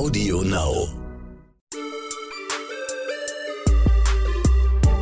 Audio 0.00 0.40
Now. 0.40 0.88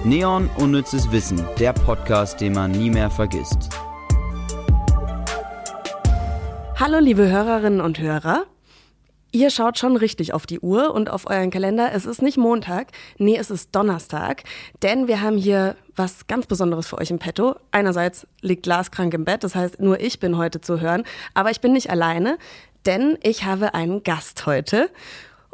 Neon 0.02 0.50
Unnützes 0.56 1.12
Wissen, 1.12 1.40
der 1.60 1.72
Podcast, 1.72 2.40
den 2.40 2.54
man 2.54 2.72
nie 2.72 2.90
mehr 2.90 3.08
vergisst. 3.08 3.68
Hallo 6.74 6.98
liebe 6.98 7.30
Hörerinnen 7.30 7.80
und 7.80 8.00
Hörer. 8.00 8.46
Ihr 9.30 9.50
schaut 9.50 9.78
schon 9.78 9.96
richtig 9.96 10.32
auf 10.32 10.46
die 10.46 10.58
Uhr 10.58 10.94
und 10.94 11.10
auf 11.10 11.28
euren 11.28 11.50
Kalender. 11.50 11.92
Es 11.92 12.06
ist 12.06 12.22
nicht 12.22 12.38
Montag, 12.38 12.88
nee, 13.18 13.36
es 13.36 13.50
ist 13.50 13.76
Donnerstag, 13.76 14.42
denn 14.82 15.06
wir 15.06 15.20
haben 15.20 15.36
hier 15.36 15.76
was 15.94 16.26
ganz 16.28 16.46
Besonderes 16.46 16.86
für 16.86 16.96
euch 16.96 17.10
im 17.10 17.18
Petto. 17.18 17.56
Einerseits 17.70 18.26
liegt 18.40 18.64
Lars 18.64 18.90
krank 18.90 19.12
im 19.12 19.26
Bett, 19.26 19.44
das 19.44 19.54
heißt, 19.54 19.80
nur 19.80 20.00
ich 20.00 20.18
bin 20.18 20.38
heute 20.38 20.62
zu 20.62 20.80
hören, 20.80 21.04
aber 21.34 21.50
ich 21.50 21.60
bin 21.60 21.74
nicht 21.74 21.90
alleine, 21.90 22.38
denn 22.86 23.18
ich 23.22 23.44
habe 23.44 23.74
einen 23.74 24.02
Gast 24.02 24.46
heute. 24.46 24.90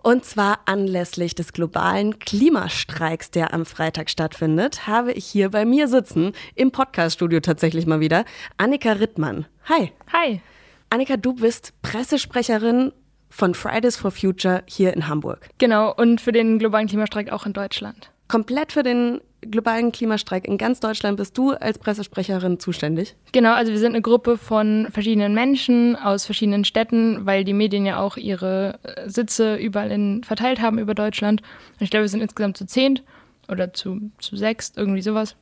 Und 0.02 0.26
zwar 0.26 0.60
anlässlich 0.66 1.34
des 1.34 1.54
globalen 1.54 2.18
Klimastreiks, 2.18 3.30
der 3.30 3.54
am 3.54 3.64
Freitag 3.64 4.10
stattfindet, 4.10 4.86
habe 4.86 5.12
ich 5.12 5.24
hier 5.24 5.50
bei 5.50 5.64
mir 5.64 5.88
sitzen, 5.88 6.32
im 6.54 6.72
Podcaststudio 6.72 7.40
tatsächlich 7.40 7.86
mal 7.86 8.00
wieder, 8.00 8.26
Annika 8.58 8.92
Rittmann. 8.92 9.46
Hi. 9.66 9.92
Hi. 10.12 10.42
Annika, 10.90 11.16
du 11.16 11.32
bist 11.32 11.72
Pressesprecherin 11.80 12.92
von 13.30 13.54
Fridays 13.54 13.96
for 13.96 14.10
Future 14.10 14.62
hier 14.66 14.92
in 14.92 15.08
Hamburg. 15.08 15.48
Genau, 15.58 15.92
und 15.94 16.20
für 16.20 16.32
den 16.32 16.58
globalen 16.58 16.86
Klimastreik 16.86 17.32
auch 17.32 17.46
in 17.46 17.54
Deutschland. 17.54 18.10
Komplett 18.28 18.72
für 18.72 18.82
den 18.82 19.20
globalen 19.50 19.92
Klimastreik 19.92 20.46
in 20.46 20.58
ganz 20.58 20.80
Deutschland 20.80 21.16
bist 21.16 21.36
du 21.38 21.52
als 21.52 21.78
Pressesprecherin 21.78 22.58
zuständig? 22.58 23.14
Genau, 23.32 23.54
also 23.54 23.72
wir 23.72 23.78
sind 23.78 23.92
eine 23.92 24.02
Gruppe 24.02 24.36
von 24.36 24.88
verschiedenen 24.90 25.34
Menschen 25.34 25.96
aus 25.96 26.24
verschiedenen 26.24 26.64
Städten, 26.64 27.26
weil 27.26 27.44
die 27.44 27.52
Medien 27.52 27.86
ja 27.86 28.00
auch 28.00 28.16
ihre 28.16 28.78
äh, 28.82 29.08
Sitze 29.08 29.56
überall 29.56 29.90
in, 29.90 30.24
verteilt 30.24 30.60
haben 30.60 30.78
über 30.78 30.94
Deutschland. 30.94 31.42
Ich 31.80 31.90
glaube, 31.90 32.04
wir 32.04 32.08
sind 32.08 32.22
insgesamt 32.22 32.56
zu 32.56 32.66
zehnt 32.66 33.02
oder 33.48 33.72
zu, 33.72 34.10
zu 34.18 34.36
sechst, 34.36 34.76
irgendwie 34.76 35.02
sowas 35.02 35.36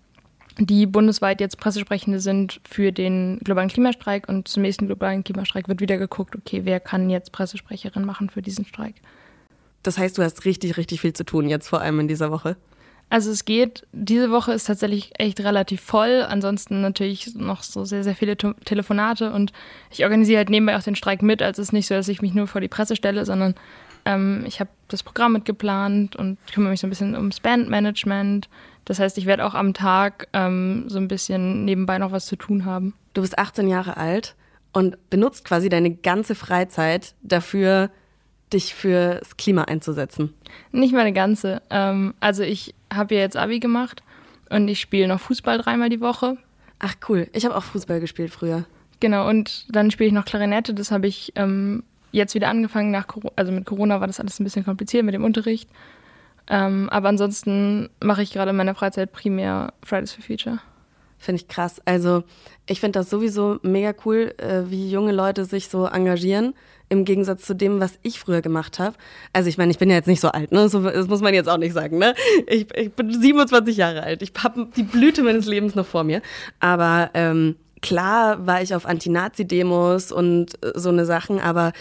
die 0.59 0.87
bundesweit 0.87 1.41
jetzt 1.41 1.59
Pressesprechende 1.59 2.21
sind 2.21 2.61
für 2.69 2.93
den 2.93 3.39
globalen 3.43 3.69
Klimastreik 3.69 4.29
und 4.29 4.49
zum 4.49 4.63
nächsten 4.63 4.87
globalen 4.87 5.25
Klimastreik 5.25 5.69
wird 5.69 5.81
wieder 5.81 5.97
geguckt, 5.97 6.37
okay, 6.37 6.63
wer 6.65 6.81
kann 6.81 7.11
jetzt 7.11 7.33
Pressesprecherin 7.33 8.05
machen 8.05 8.31
für 8.31 8.43
diesen 8.43 8.67
Streik. 8.67 8.97
Das 9.83 9.99
heißt, 9.99 10.17
du 10.19 10.23
hast 10.23 10.45
richtig, 10.45 10.77
richtig 10.77 11.01
viel 11.01 11.13
zu 11.13 11.25
tun 11.25 11.49
jetzt 11.49 11.69
vor 11.69 11.81
allem 11.81 12.01
in 12.01 12.09
dieser 12.09 12.31
Woche. 12.31 12.57
Also 13.13 13.31
es 13.31 13.45
geht, 13.45 13.87
diese 13.93 14.31
Woche 14.31 14.55
ist 14.55 14.69
tatsächlich 14.69 15.13
echt 15.19 15.41
relativ 15.41 15.83
voll. 15.83 16.25
Ansonsten 16.27 16.81
natürlich 16.81 17.35
noch 17.35 17.63
so 17.63 17.85
sehr, 17.85 18.05
sehr 18.05 18.15
viele 18.15 18.39
Telefonate 18.39 19.35
und 19.35 19.53
ich 19.91 20.05
organisiere 20.05 20.39
halt 20.39 20.49
nebenbei 20.49 20.79
auch 20.79 20.83
den 20.83 20.97
Streik 20.97 21.21
mit. 21.21 21.43
Also 21.43 21.61
es 21.61 21.69
ist 21.69 21.73
nicht 21.73 21.89
so, 21.89 21.95
dass 21.95 22.09
ich 22.09 22.23
mich 22.23 22.33
nur 22.33 22.47
vor 22.47 22.63
die 22.63 22.69
Presse 22.69 22.97
stelle, 22.97 23.27
sondern 23.27 23.55
ähm, 24.07 24.45
ich 24.47 24.61
habe 24.61 24.71
das 24.89 25.03
Programm 25.03 25.35
mitgeplant 25.35 26.17
und 26.17 26.39
kümmere 26.55 26.71
mich 26.71 26.81
so 26.81 26.87
ein 26.87 26.91
bisschen 26.91 27.15
ums 27.15 27.41
Bandmanagement. 27.41 28.49
Das 28.87 28.99
heißt, 28.99 29.19
ich 29.19 29.27
werde 29.27 29.45
auch 29.45 29.53
am 29.53 29.75
Tag 29.75 30.29
ähm, 30.33 30.85
so 30.87 30.97
ein 30.97 31.09
bisschen 31.09 31.67
nebenbei 31.67 31.99
noch 31.99 32.13
was 32.13 32.25
zu 32.25 32.37
tun 32.37 32.65
haben. 32.65 32.95
Du 33.13 33.21
bist 33.21 33.39
18 33.39 33.69
Jahre 33.69 33.99
alt 33.99 34.37
und 34.73 34.97
benutzt 35.11 35.45
quasi 35.45 35.69
deine 35.69 35.91
ganze 35.91 36.35
Freizeit 36.35 37.15
dafür, 37.21 37.91
dich 38.53 38.75
fürs 38.75 39.37
Klima 39.37 39.63
einzusetzen. 39.63 40.35
Nicht 40.71 40.95
meine 40.95 41.13
ganze. 41.13 41.63
Ähm, 41.71 42.15
also 42.21 42.43
ich 42.43 42.75
habe 42.93 43.15
ja 43.15 43.21
jetzt 43.21 43.37
Abi 43.37 43.61
gemacht 43.61 44.03
und 44.51 44.69
ich 44.69 44.81
spiele 44.81 45.09
noch 45.09 45.21
Fußball 45.21 45.59
dreimal 45.59 45.89
die 45.89 46.01
Woche. 46.01 46.37
Ach 46.79 46.95
cool, 47.09 47.29
ich 47.33 47.45
habe 47.45 47.57
auch 47.57 47.63
Fußball 47.63 48.01
gespielt 48.01 48.33
früher. 48.33 48.65
Genau, 49.01 49.29
und 49.29 49.67
dann 49.69 49.91
spiele 49.91 50.09
ich 50.09 50.15
noch 50.15 50.25
Klarinette. 50.25 50.75
Das 50.75 50.91
habe 50.91 51.07
ich 51.07 51.33
ähm, 51.37 51.83
jetzt 52.13 52.35
wieder 52.35 52.49
angefangen. 52.49 52.91
Nach, 52.91 53.07
also 53.37 53.51
mit 53.51 53.67
Corona 53.67 54.01
war 54.01 54.07
das 54.07 54.21
alles 54.21 54.39
ein 54.39 54.45
bisschen 54.45 54.65
kompliziert 54.65 55.05
mit 55.05 55.15
dem 55.15 55.25
Unterricht. 55.25 55.69
Ähm, 56.49 56.89
aber 56.91 57.09
ansonsten 57.09 57.89
mache 58.03 58.23
ich 58.23 58.33
gerade 58.33 58.51
in 58.51 58.57
meiner 58.57 58.75
Freizeit 58.75 59.13
primär 59.13 59.73
Fridays 59.83 60.13
for 60.13 60.25
Future. 60.25 60.59
Finde 61.19 61.41
ich 61.41 61.49
krass. 61.49 61.81
Also 61.85 62.25
ich 62.67 62.81
finde 62.81 62.99
das 62.99 63.11
sowieso 63.11 63.59
mega 63.63 63.95
cool, 64.05 64.35
äh, 64.39 64.71
wie 64.71 64.91
junge 64.91 65.13
Leute 65.13 65.45
sich 65.45 65.69
so 65.69 65.87
engagieren, 65.87 66.55
im 66.93 67.07
Gegensatz 67.07 67.43
zu 67.45 67.55
dem, 67.55 67.81
was 67.81 67.99
ich 68.03 68.21
früher 68.21 68.43
gemacht 68.43 68.79
habe. 68.79 68.95
Also 69.33 69.49
ich 69.49 69.57
meine, 69.57 69.73
ich 69.73 69.79
bin 69.79 69.89
ja 69.89 69.97
jetzt 69.97 70.07
nicht 70.07 70.21
so 70.21 70.29
alt, 70.29 70.53
ne? 70.53 70.69
So, 70.69 70.83
das 70.83 71.09
muss 71.09 71.23
man 71.23 71.33
jetzt 71.33 71.49
auch 71.49 71.57
nicht 71.57 71.73
sagen, 71.73 71.97
ne? 71.97 72.15
Ich, 72.47 72.67
ich 72.77 72.93
bin 72.93 73.11
27 73.11 73.79
Jahre 73.79 74.03
alt. 74.03 74.21
Ich 74.21 74.33
habe 74.39 74.69
die 74.77 74.83
Blüte 74.83 75.23
meines 75.23 75.47
Lebens 75.47 75.75
noch 75.75 75.87
vor 75.87 76.05
mir. 76.05 76.21
Aber 76.61 77.11
ähm, 77.15 77.57
klar 77.81 78.47
war 78.47 78.61
ich 78.61 78.75
auf 78.75 78.85
Anti-Nazi-Demos 78.85 80.13
und 80.13 80.63
äh, 80.63 80.73
so 80.75 80.91
eine 80.91 81.07
Sachen, 81.07 81.41
aber 81.41 81.73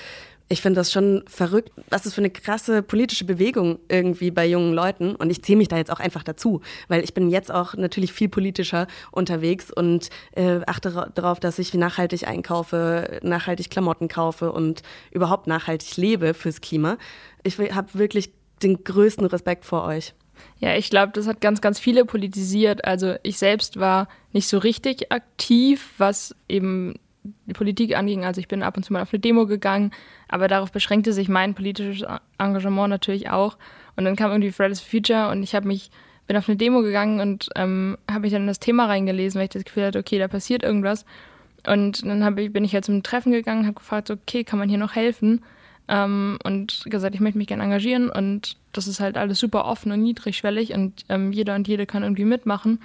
ich 0.52 0.62
finde 0.62 0.82
das 0.82 0.92
schon 0.92 1.24
verrückt, 1.28 1.72
was 1.90 2.06
ist 2.06 2.14
für 2.14 2.22
eine 2.22 2.30
krasse 2.30 2.84
politische 2.84 3.24
Bewegung 3.24 3.80
irgendwie 3.88 4.32
bei 4.32 4.46
jungen 4.46 4.74
Leuten. 4.74 5.16
Und 5.16 5.30
ich 5.30 5.42
zähle 5.42 5.60
mich 5.60 5.70
da 5.70 5.78
jetzt 5.78 5.92
auch 5.92 6.02
einfach 6.02 6.24
dazu, 6.24 6.60
weil 6.90 7.06
ich 7.06 7.14
bin 7.14 7.30
jetzt 7.30 7.52
auch 7.52 7.74
natürlich 7.76 8.12
viel 8.12 8.28
politischer 8.28 8.88
unterwegs 9.12 9.72
und 9.72 10.10
äh, 10.36 10.60
achte 10.68 11.10
darauf, 11.16 11.40
dass 11.40 11.58
ich 11.58 11.74
nachhaltig 11.74 12.28
einkaufe, 12.28 13.22
nachhaltig 13.24 13.70
Klamotten 13.70 14.10
kaufe 14.10 14.52
und 14.52 14.82
überhaupt 15.12 15.48
nachhaltig 15.48 15.96
lebe 15.96 16.34
fürs 16.34 16.60
Klima. 16.60 16.98
Ich 17.44 17.58
habe 17.58 17.88
wirklich 17.94 18.34
den 18.62 18.84
größten 18.84 19.26
Respekt 19.28 19.64
vor 19.64 19.86
euch. 19.86 20.14
Ja, 20.60 20.76
ich 20.76 20.90
glaube, 20.90 21.14
das 21.14 21.28
hat 21.28 21.40
ganz, 21.40 21.62
ganz 21.62 21.80
viele 21.80 22.04
politisiert. 22.04 22.84
Also 22.84 23.16
ich 23.24 23.38
selbst 23.38 23.80
war 23.80 24.10
nicht 24.34 24.50
so 24.50 24.58
richtig 24.58 25.14
aktiv, 25.14 25.94
was 25.98 26.36
eben 26.50 26.96
die 27.24 27.54
Politik 27.54 27.96
anging. 27.96 28.26
Also 28.26 28.40
ich 28.40 28.48
bin 28.48 28.64
ab 28.64 28.78
und 28.78 28.84
zu 28.84 28.94
mal 28.94 29.02
auf 29.02 29.14
eine 29.14 29.20
Demo 29.20 29.46
gegangen, 29.46 29.92
aber 30.28 30.48
darauf 30.48 30.72
beschränkte 30.72 31.14
sich 31.14 31.30
mein 31.30 31.54
politisches 31.54 32.08
Engagement 32.38 32.90
natürlich 32.90 33.30
auch. 33.30 33.58
Und 33.96 34.06
dann 34.06 34.16
kam 34.16 34.32
irgendwie 34.32 34.52
Fridays 34.52 34.80
for 34.80 34.90
Future 34.90 35.30
und 35.30 35.44
ich 35.44 35.54
habe 35.54 35.68
mich 35.68 35.92
bin 36.28 36.38
auf 36.38 36.48
eine 36.48 36.56
Demo 36.56 36.82
gegangen 36.82 37.20
und 37.20 37.50
ähm, 37.56 37.98
habe 38.10 38.22
mich 38.22 38.32
dann 38.32 38.44
in 38.44 38.48
das 38.48 38.60
Thema 38.60 38.86
reingelesen, 38.86 39.38
weil 39.38 39.46
ich 39.46 39.52
das 39.52 39.66
Gefühl 39.66 39.86
hatte, 39.86 40.00
okay, 40.00 40.18
da 40.18 40.28
passiert 40.28 40.64
irgendwas. 40.64 41.06
Und 41.68 42.06
dann 42.06 42.38
ich, 42.38 42.54
bin 42.54 42.64
ich 42.64 42.74
halt 42.74 42.86
zum 42.86 43.04
Treffen 43.04 43.32
gegangen, 43.32 43.66
habe 43.66 43.76
gefragt, 43.76 44.10
okay, 44.10 44.44
kann 44.44 44.58
man 44.58 44.70
hier 44.70 44.78
noch 44.78 44.96
helfen? 44.96 45.44
Ähm, 45.88 46.40
und 46.44 46.86
gesagt, 46.86 47.16
ich 47.16 47.22
möchte 47.22 47.38
mich 47.38 47.48
gerne 47.48 47.64
engagieren 47.64 48.10
und 48.10 48.56
das 48.72 48.88
ist 48.88 49.02
halt 49.02 49.18
alles 49.18 49.40
super 49.40 49.66
offen 49.66 49.92
und 49.92 50.02
niedrigschwellig 50.02 50.74
und 50.74 51.04
ähm, 51.10 51.34
jeder 51.34 51.56
und 51.56 51.68
jede 51.68 51.86
kann 51.86 52.04
irgendwie 52.04 52.24
mitmachen. 52.24 52.80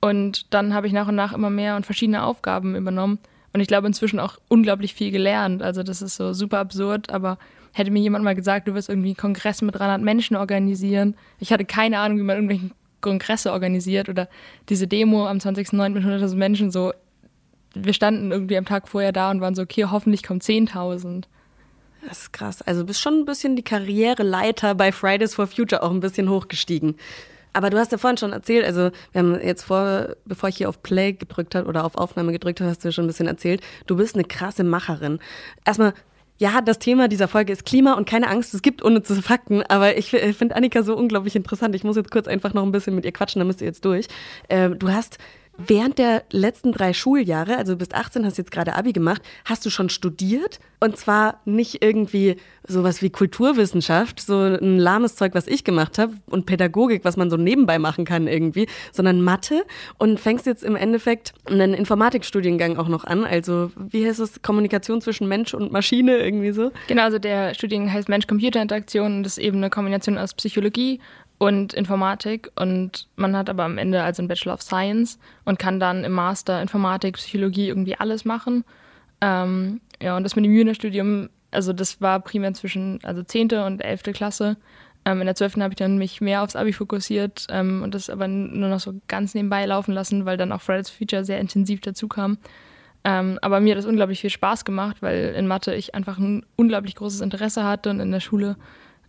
Und 0.00 0.54
dann 0.54 0.72
habe 0.72 0.86
ich 0.86 0.92
nach 0.92 1.08
und 1.08 1.16
nach 1.16 1.34
immer 1.34 1.50
mehr 1.50 1.76
und 1.76 1.84
verschiedene 1.84 2.22
Aufgaben 2.22 2.74
übernommen 2.74 3.18
und 3.52 3.60
ich 3.60 3.68
glaube 3.68 3.86
inzwischen 3.86 4.20
auch 4.20 4.38
unglaublich 4.48 4.94
viel 4.94 5.10
gelernt. 5.10 5.62
Also 5.62 5.82
das 5.82 6.02
ist 6.02 6.16
so 6.16 6.32
super 6.32 6.58
absurd, 6.58 7.10
aber 7.10 7.38
hätte 7.72 7.90
mir 7.90 8.00
jemand 8.00 8.24
mal 8.24 8.34
gesagt, 8.34 8.68
du 8.68 8.74
wirst 8.74 8.88
irgendwie 8.88 9.10
einen 9.10 9.16
Kongress 9.16 9.62
mit 9.62 9.74
300 9.74 10.02
Menschen 10.02 10.36
organisieren. 10.36 11.14
Ich 11.38 11.52
hatte 11.52 11.64
keine 11.64 11.98
Ahnung, 11.98 12.18
wie 12.18 12.22
man 12.22 12.36
irgendwelche 12.36 12.70
Kongresse 13.00 13.52
organisiert 13.52 14.08
oder 14.08 14.28
diese 14.68 14.86
Demo 14.86 15.26
am 15.26 15.38
20.09. 15.38 15.90
mit 15.90 16.04
100.000 16.04 16.34
Menschen 16.36 16.70
so. 16.70 16.92
Wir 17.74 17.92
standen 17.92 18.32
irgendwie 18.32 18.56
am 18.56 18.64
Tag 18.64 18.88
vorher 18.88 19.12
da 19.12 19.30
und 19.30 19.40
waren 19.40 19.54
so, 19.54 19.62
okay, 19.62 19.84
hoffentlich 19.84 20.22
kommen 20.22 20.40
10.000. 20.40 21.24
Das 22.06 22.22
ist 22.22 22.32
krass. 22.32 22.62
Also 22.62 22.84
bist 22.84 23.00
schon 23.00 23.20
ein 23.20 23.24
bisschen 23.24 23.56
die 23.56 23.62
Karriereleiter 23.62 24.74
bei 24.74 24.90
Fridays 24.90 25.34
for 25.34 25.46
Future 25.46 25.82
auch 25.82 25.90
ein 25.90 26.00
bisschen 26.00 26.28
hochgestiegen. 26.28 26.96
Aber 27.52 27.70
du 27.70 27.78
hast 27.78 27.92
ja 27.92 27.98
vorhin 27.98 28.16
schon 28.16 28.32
erzählt, 28.32 28.64
also 28.64 28.90
wir 29.12 29.18
haben 29.18 29.40
jetzt 29.40 29.64
vor, 29.64 30.16
bevor 30.24 30.48
ich 30.48 30.56
hier 30.56 30.68
auf 30.68 30.82
Play 30.82 31.12
gedrückt 31.12 31.54
habe 31.54 31.66
oder 31.66 31.84
auf 31.84 31.96
Aufnahme 31.96 32.32
gedrückt 32.32 32.60
habe, 32.60 32.70
hast 32.70 32.84
du 32.84 32.92
schon 32.92 33.04
ein 33.04 33.08
bisschen 33.08 33.26
erzählt, 33.26 33.62
du 33.86 33.96
bist 33.96 34.14
eine 34.14 34.24
krasse 34.24 34.64
Macherin. 34.64 35.18
Erstmal, 35.64 35.94
ja, 36.38 36.60
das 36.60 36.78
Thema 36.78 37.08
dieser 37.08 37.26
Folge 37.26 37.52
ist 37.52 37.64
Klima 37.64 37.94
und 37.94 38.08
keine 38.08 38.28
Angst, 38.28 38.54
es 38.54 38.62
gibt 38.62 38.82
unnütze 38.82 39.20
Fakten, 39.22 39.62
aber 39.62 39.96
ich 39.96 40.10
finde 40.10 40.54
Annika 40.54 40.82
so 40.82 40.96
unglaublich 40.96 41.34
interessant. 41.34 41.74
Ich 41.74 41.82
muss 41.82 41.96
jetzt 41.96 42.12
kurz 42.12 42.28
einfach 42.28 42.54
noch 42.54 42.62
ein 42.62 42.72
bisschen 42.72 42.94
mit 42.94 43.04
ihr 43.04 43.12
quatschen, 43.12 43.40
dann 43.40 43.48
müsst 43.48 43.60
ihr 43.60 43.66
jetzt 43.66 43.84
durch. 43.84 44.06
Ähm, 44.48 44.78
du 44.78 44.92
hast 44.92 45.18
während 45.58 45.98
der 45.98 46.22
letzten 46.30 46.72
drei 46.72 46.92
Schuljahre, 46.92 47.56
also 47.56 47.72
du 47.72 47.78
bist 47.78 47.94
18, 47.94 48.24
hast 48.24 48.38
jetzt 48.38 48.50
gerade 48.50 48.74
Abi 48.74 48.92
gemacht, 48.92 49.22
hast 49.44 49.66
du 49.66 49.70
schon 49.70 49.88
studiert? 49.88 50.60
Und 50.80 50.96
zwar 50.96 51.40
nicht 51.44 51.82
irgendwie 51.82 52.36
sowas 52.66 53.02
wie 53.02 53.10
Kulturwissenschaft, 53.10 54.20
so 54.20 54.38
ein 54.38 54.78
lahmes 54.78 55.16
Zeug, 55.16 55.34
was 55.34 55.48
ich 55.48 55.64
gemacht 55.64 55.98
habe, 55.98 56.14
und 56.30 56.46
Pädagogik, 56.46 57.04
was 57.04 57.16
man 57.16 57.30
so 57.30 57.36
nebenbei 57.36 57.80
machen 57.80 58.04
kann 58.04 58.28
irgendwie, 58.28 58.68
sondern 58.92 59.20
Mathe 59.20 59.64
und 59.98 60.20
fängst 60.20 60.46
jetzt 60.46 60.62
im 60.62 60.76
Endeffekt 60.76 61.34
einen 61.46 61.74
Informatikstudiengang 61.74 62.76
auch 62.76 62.88
noch 62.88 63.02
an. 63.02 63.24
Also 63.24 63.72
wie 63.76 64.06
heißt 64.06 64.20
es, 64.20 64.40
Kommunikation 64.42 65.00
zwischen 65.00 65.26
Mensch 65.26 65.52
und 65.52 65.72
Maschine 65.72 66.18
irgendwie 66.18 66.52
so? 66.52 66.70
Genau, 66.86 67.02
also 67.02 67.18
der 67.18 67.54
Studiengang 67.54 67.92
heißt 67.92 68.08
Mensch-Computer-Interaktion 68.08 69.16
und 69.16 69.22
das 69.24 69.38
ist 69.38 69.44
eben 69.44 69.56
eine 69.56 69.70
Kombination 69.70 70.16
aus 70.16 70.34
Psychologie 70.34 71.00
und 71.38 71.72
Informatik 71.72 72.50
und 72.56 73.06
man 73.16 73.36
hat 73.36 73.48
aber 73.48 73.64
am 73.64 73.78
Ende 73.78 74.02
also 74.02 74.20
einen 74.20 74.28
Bachelor 74.28 74.54
of 74.54 74.62
Science 74.62 75.18
und 75.44 75.58
kann 75.58 75.78
dann 75.78 76.04
im 76.04 76.12
Master 76.12 76.60
Informatik, 76.60 77.14
Psychologie 77.16 77.68
irgendwie 77.68 77.96
alles 77.96 78.24
machen. 78.24 78.64
Ähm, 79.20 79.80
ja, 80.02 80.16
und 80.16 80.24
das 80.24 80.36
mit 80.36 80.44
dem 80.44 80.52
Juniorstudium, 80.52 81.28
also 81.52 81.72
das 81.72 82.00
war 82.00 82.20
primär 82.20 82.54
zwischen 82.54 82.98
also 83.04 83.22
10. 83.22 83.52
und 83.52 83.80
11. 83.80 84.02
Klasse. 84.12 84.56
Ähm, 85.04 85.20
in 85.20 85.26
der 85.26 85.36
12. 85.36 85.56
habe 85.58 85.72
ich 85.72 85.78
dann 85.78 85.96
mich 85.96 86.20
mehr 86.20 86.42
aufs 86.42 86.56
Abi 86.56 86.72
fokussiert 86.72 87.46
ähm, 87.50 87.82
und 87.82 87.94
das 87.94 88.10
aber 88.10 88.26
nur 88.26 88.68
noch 88.68 88.80
so 88.80 88.94
ganz 89.06 89.34
nebenbei 89.34 89.64
laufen 89.64 89.94
lassen, 89.94 90.26
weil 90.26 90.36
dann 90.36 90.52
auch 90.52 90.60
Fridays 90.60 90.90
for 90.90 90.98
Future 90.98 91.24
sehr 91.24 91.38
intensiv 91.38 91.80
dazu 91.80 92.08
kam. 92.08 92.38
Ähm, 93.04 93.38
aber 93.42 93.60
mir 93.60 93.72
hat 93.72 93.78
das 93.78 93.86
unglaublich 93.86 94.20
viel 94.20 94.30
Spaß 94.30 94.64
gemacht, 94.64 94.96
weil 95.00 95.34
in 95.36 95.46
Mathe 95.46 95.72
ich 95.74 95.94
einfach 95.94 96.18
ein 96.18 96.44
unglaublich 96.56 96.96
großes 96.96 97.20
Interesse 97.20 97.64
hatte 97.64 97.90
und 97.90 98.00
in 98.00 98.10
der 98.10 98.20
Schule 98.20 98.56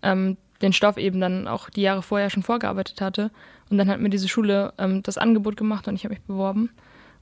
ähm, 0.04 0.38
den 0.62 0.74
Stoff 0.74 0.98
eben 0.98 1.20
dann 1.20 1.48
auch 1.48 1.70
die 1.70 1.82
Jahre 1.82 2.02
vorher 2.02 2.30
schon 2.30 2.44
vorgearbeitet 2.44 3.02
hatte. 3.02 3.32
Und 3.70 3.78
dann 3.78 3.90
hat 3.90 4.00
mir 4.00 4.10
diese 4.10 4.28
Schule 4.28 4.74
ähm, 4.78 5.04
das 5.04 5.18
Angebot 5.18 5.58
gemacht 5.58 5.88
und 5.88 5.96
ich 5.96 6.04
habe 6.04 6.14
mich 6.14 6.24
beworben. 6.24 6.70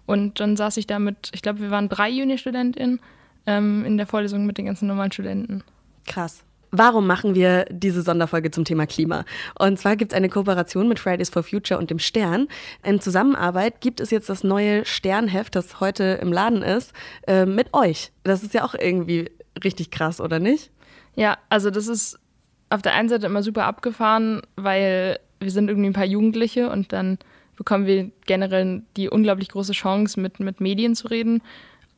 Und 0.06 0.40
dann 0.40 0.56
saß 0.56 0.78
ich 0.78 0.88
da 0.88 1.00
mit, 1.00 1.30
ich 1.34 1.42
glaube, 1.42 1.60
wir 1.60 1.72
waren 1.72 1.90
drei 1.90 2.10
Juni-StudentInnen 2.10 3.00
ähm, 3.46 3.86
in 3.86 3.98
der 3.98 4.08
Vorlesung 4.08 4.46
mit 4.46 4.58
den 4.58 4.66
ganzen 4.66 4.88
normalen 4.88 5.12
Studenten. 5.12 5.64
Krass. 6.06 6.44
Warum 6.72 7.08
machen 7.08 7.34
wir 7.34 7.66
diese 7.70 8.02
Sonderfolge 8.02 8.52
zum 8.52 8.66
Thema 8.66 8.86
Klima? 8.86 9.24
Und 9.58 9.80
zwar 9.80 9.96
gibt 9.96 10.12
es 10.12 10.18
eine 10.18 10.28
Kooperation 10.30 10.88
mit 10.88 11.00
Fridays 11.00 11.30
for 11.30 11.44
Future 11.44 11.80
und 11.80 11.90
dem 11.90 12.00
Stern. 12.00 12.48
In 12.84 13.00
Zusammenarbeit 13.00 13.80
gibt 13.80 14.02
es 14.02 14.12
jetzt 14.12 14.30
das 14.30 14.44
neue 14.44 14.86
Sternheft, 14.86 15.56
das 15.56 15.80
heute 15.80 16.20
im 16.22 16.34
Laden 16.34 16.64
ist, 16.64 16.94
äh, 17.26 17.46
mit 17.46 17.74
euch. 17.74 18.12
Das 18.24 18.44
ist 18.44 18.54
ja 18.54 18.66
auch 18.66 18.74
irgendwie 18.74 19.32
richtig 19.64 19.92
krass, 19.92 20.20
oder 20.20 20.40
nicht? 20.40 20.72
Ja, 21.16 21.38
also 21.50 21.72
das 21.72 21.88
ist 21.88 22.20
auf 22.70 22.82
der 22.82 22.94
einen 22.94 23.10
Seite 23.10 23.26
immer 23.26 23.44
super 23.44 23.66
abgefahren, 23.66 24.42
weil 24.56 25.20
wir 25.40 25.52
sind 25.52 25.70
irgendwie 25.70 25.90
ein 25.90 25.94
paar 25.94 26.06
Jugendliche 26.06 26.70
und 26.70 26.92
dann 26.94 27.18
bekommen 27.56 27.86
wir 27.86 28.12
generell 28.26 28.84
die 28.96 29.10
unglaublich 29.10 29.50
große 29.50 29.74
Chance, 29.74 30.20
mit, 30.20 30.40
mit 30.40 30.62
Medien 30.62 30.96
zu 30.96 31.08
reden 31.08 31.42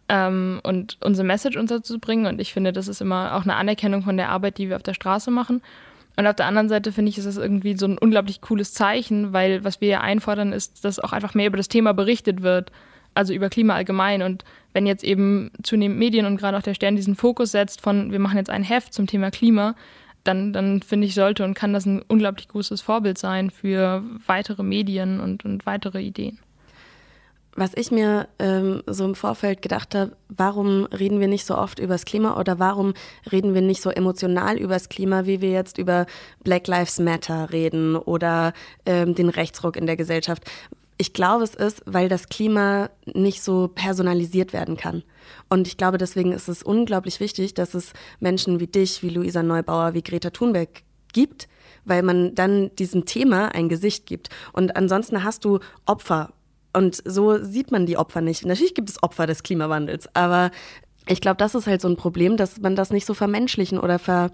ähm, 0.08 0.60
und 0.64 0.98
unsere 1.02 1.26
Message 1.26 1.58
unterzubringen. 1.58 2.26
Und 2.26 2.42
ich 2.42 2.54
finde, 2.54 2.74
das 2.74 2.88
ist 2.88 3.02
immer 3.02 3.36
auch 3.36 3.44
eine 3.44 3.56
Anerkennung 3.56 4.04
von 4.04 4.18
der 4.18 4.30
Arbeit, 4.30 4.58
die 4.58 4.70
wir 4.70 4.76
auf 4.76 4.84
der 4.84 4.94
Straße 4.94 5.32
machen. 5.32 5.62
Und 6.18 6.28
auf 6.28 6.36
der 6.36 6.48
anderen 6.48 6.70
Seite 6.70 6.92
finde 6.92 7.10
ich, 7.10 7.18
ist 7.18 7.28
das 7.28 7.38
irgendwie 7.38 7.78
so 7.78 7.86
ein 7.86 7.98
unglaublich 7.98 8.42
cooles 8.42 8.74
Zeichen, 8.74 9.32
weil 9.32 9.64
was 9.64 9.80
wir 9.80 10.02
einfordern, 10.02 10.52
ist, 10.52 10.84
dass 10.84 11.00
auch 11.00 11.14
einfach 11.14 11.34
mehr 11.34 11.48
über 11.48 11.58
das 11.58 11.70
Thema 11.70 11.94
berichtet 11.94 12.42
wird, 12.42 12.72
also 13.14 13.34
über 13.34 13.50
Klima 13.50 13.76
allgemein. 13.76 14.22
Und 14.22 14.44
wenn 14.74 14.86
jetzt 14.86 15.04
eben 15.04 15.52
zunehmend 15.64 16.00
Medien 16.00 16.26
und 16.26 16.38
gerade 16.38 16.58
auch 16.58 16.64
der 16.64 16.74
Stern 16.74 16.96
diesen 16.96 17.16
Fokus 17.16 17.52
setzt 17.52 17.80
von, 17.80 18.12
wir 18.12 18.20
machen 18.20 18.38
jetzt 18.38 18.50
ein 18.50 18.64
Heft 18.64 18.94
zum 18.94 19.08
Thema 19.08 19.32
Klima, 19.32 19.76
dann, 20.24 20.54
dann 20.54 20.82
finde 20.82 21.08
ich, 21.08 21.16
sollte 21.16 21.44
und 21.44 21.54
kann 21.54 21.74
das 21.74 21.86
ein 21.86 22.02
unglaublich 22.08 22.48
großes 22.48 22.82
Vorbild 22.82 23.18
sein 23.18 23.50
für 23.50 24.04
weitere 24.26 24.64
Medien 24.64 25.20
und, 25.20 25.46
und 25.46 25.66
weitere 25.66 26.02
Ideen. 26.02 26.40
Was 27.56 27.72
ich 27.76 27.92
mir 27.92 28.28
ähm, 28.38 28.84
so 28.86 29.04
im 29.06 29.16
Vorfeld 29.16 29.62
gedacht 29.62 29.96
habe, 29.96 30.16
warum 30.30 30.86
reden 30.86 31.20
wir 31.20 31.28
nicht 31.28 31.46
so 31.46 31.58
oft 31.58 31.80
über 31.80 31.96
das 31.96 32.06
Klima 32.06 32.40
oder 32.40 32.60
warum 32.60 32.94
reden 33.32 33.54
wir 33.54 33.62
nicht 33.62 33.82
so 33.82 33.90
emotional 33.90 34.58
über 34.58 34.76
das 34.76 34.88
Klima, 34.88 35.26
wie 35.26 35.42
wir 35.42 35.52
jetzt 35.52 35.78
über 35.78 36.06
Black 36.44 36.68
Lives 36.68 37.00
Matter 37.00 37.52
reden 37.52 37.96
oder 37.96 38.54
ähm, 38.86 39.16
den 39.16 39.30
Rechtsruck 39.30 39.76
in 39.76 39.88
der 39.88 39.98
Gesellschaft? 39.98 40.44
Ich 41.02 41.14
glaube, 41.14 41.46
es 41.46 41.56
ist, 41.56 41.82
weil 41.86 42.10
das 42.10 42.28
Klima 42.28 42.90
nicht 43.06 43.42
so 43.42 43.70
personalisiert 43.70 44.52
werden 44.52 44.76
kann. 44.76 45.04
Und 45.50 45.66
ich 45.66 45.78
glaube, 45.78 45.98
deswegen 45.98 46.34
ist 46.34 46.50
es 46.50 46.62
unglaublich 46.62 47.22
wichtig, 47.22 47.54
dass 47.54 47.74
es 47.74 47.94
Menschen 48.20 48.60
wie 48.60 48.68
dich, 48.68 49.02
wie 49.02 49.10
Luisa 49.10 49.42
Neubauer, 49.42 49.94
wie 49.94 50.04
Greta 50.04 50.30
Thunberg 50.30 50.84
gibt, 51.14 51.48
weil 51.86 52.04
man 52.04 52.36
dann 52.36 52.76
diesem 52.76 53.06
Thema 53.06 53.56
ein 53.56 53.70
Gesicht 53.70 54.08
gibt. 54.08 54.30
Und 54.52 54.76
ansonsten 54.76 55.24
hast 55.24 55.46
du 55.46 55.60
Opfer. 55.86 56.34
Und 56.74 57.02
so 57.06 57.42
sieht 57.42 57.72
man 57.72 57.86
die 57.86 57.98
Opfer 57.98 58.20
nicht. 58.20 58.46
Natürlich 58.46 58.76
gibt 58.76 58.90
es 58.90 59.02
Opfer 59.02 59.26
des 59.26 59.42
Klimawandels, 59.42 60.14
aber 60.14 60.52
ich 61.08 61.22
glaube, 61.22 61.38
das 61.38 61.56
ist 61.56 61.66
halt 61.66 61.82
so 61.82 61.88
ein 61.88 61.96
Problem, 61.96 62.38
dass 62.38 62.60
man 62.60 62.76
das 62.76 62.92
nicht 62.92 63.06
so 63.06 63.14
vermenschlichen 63.14 63.80
oder 63.80 64.00
ver, 64.00 64.32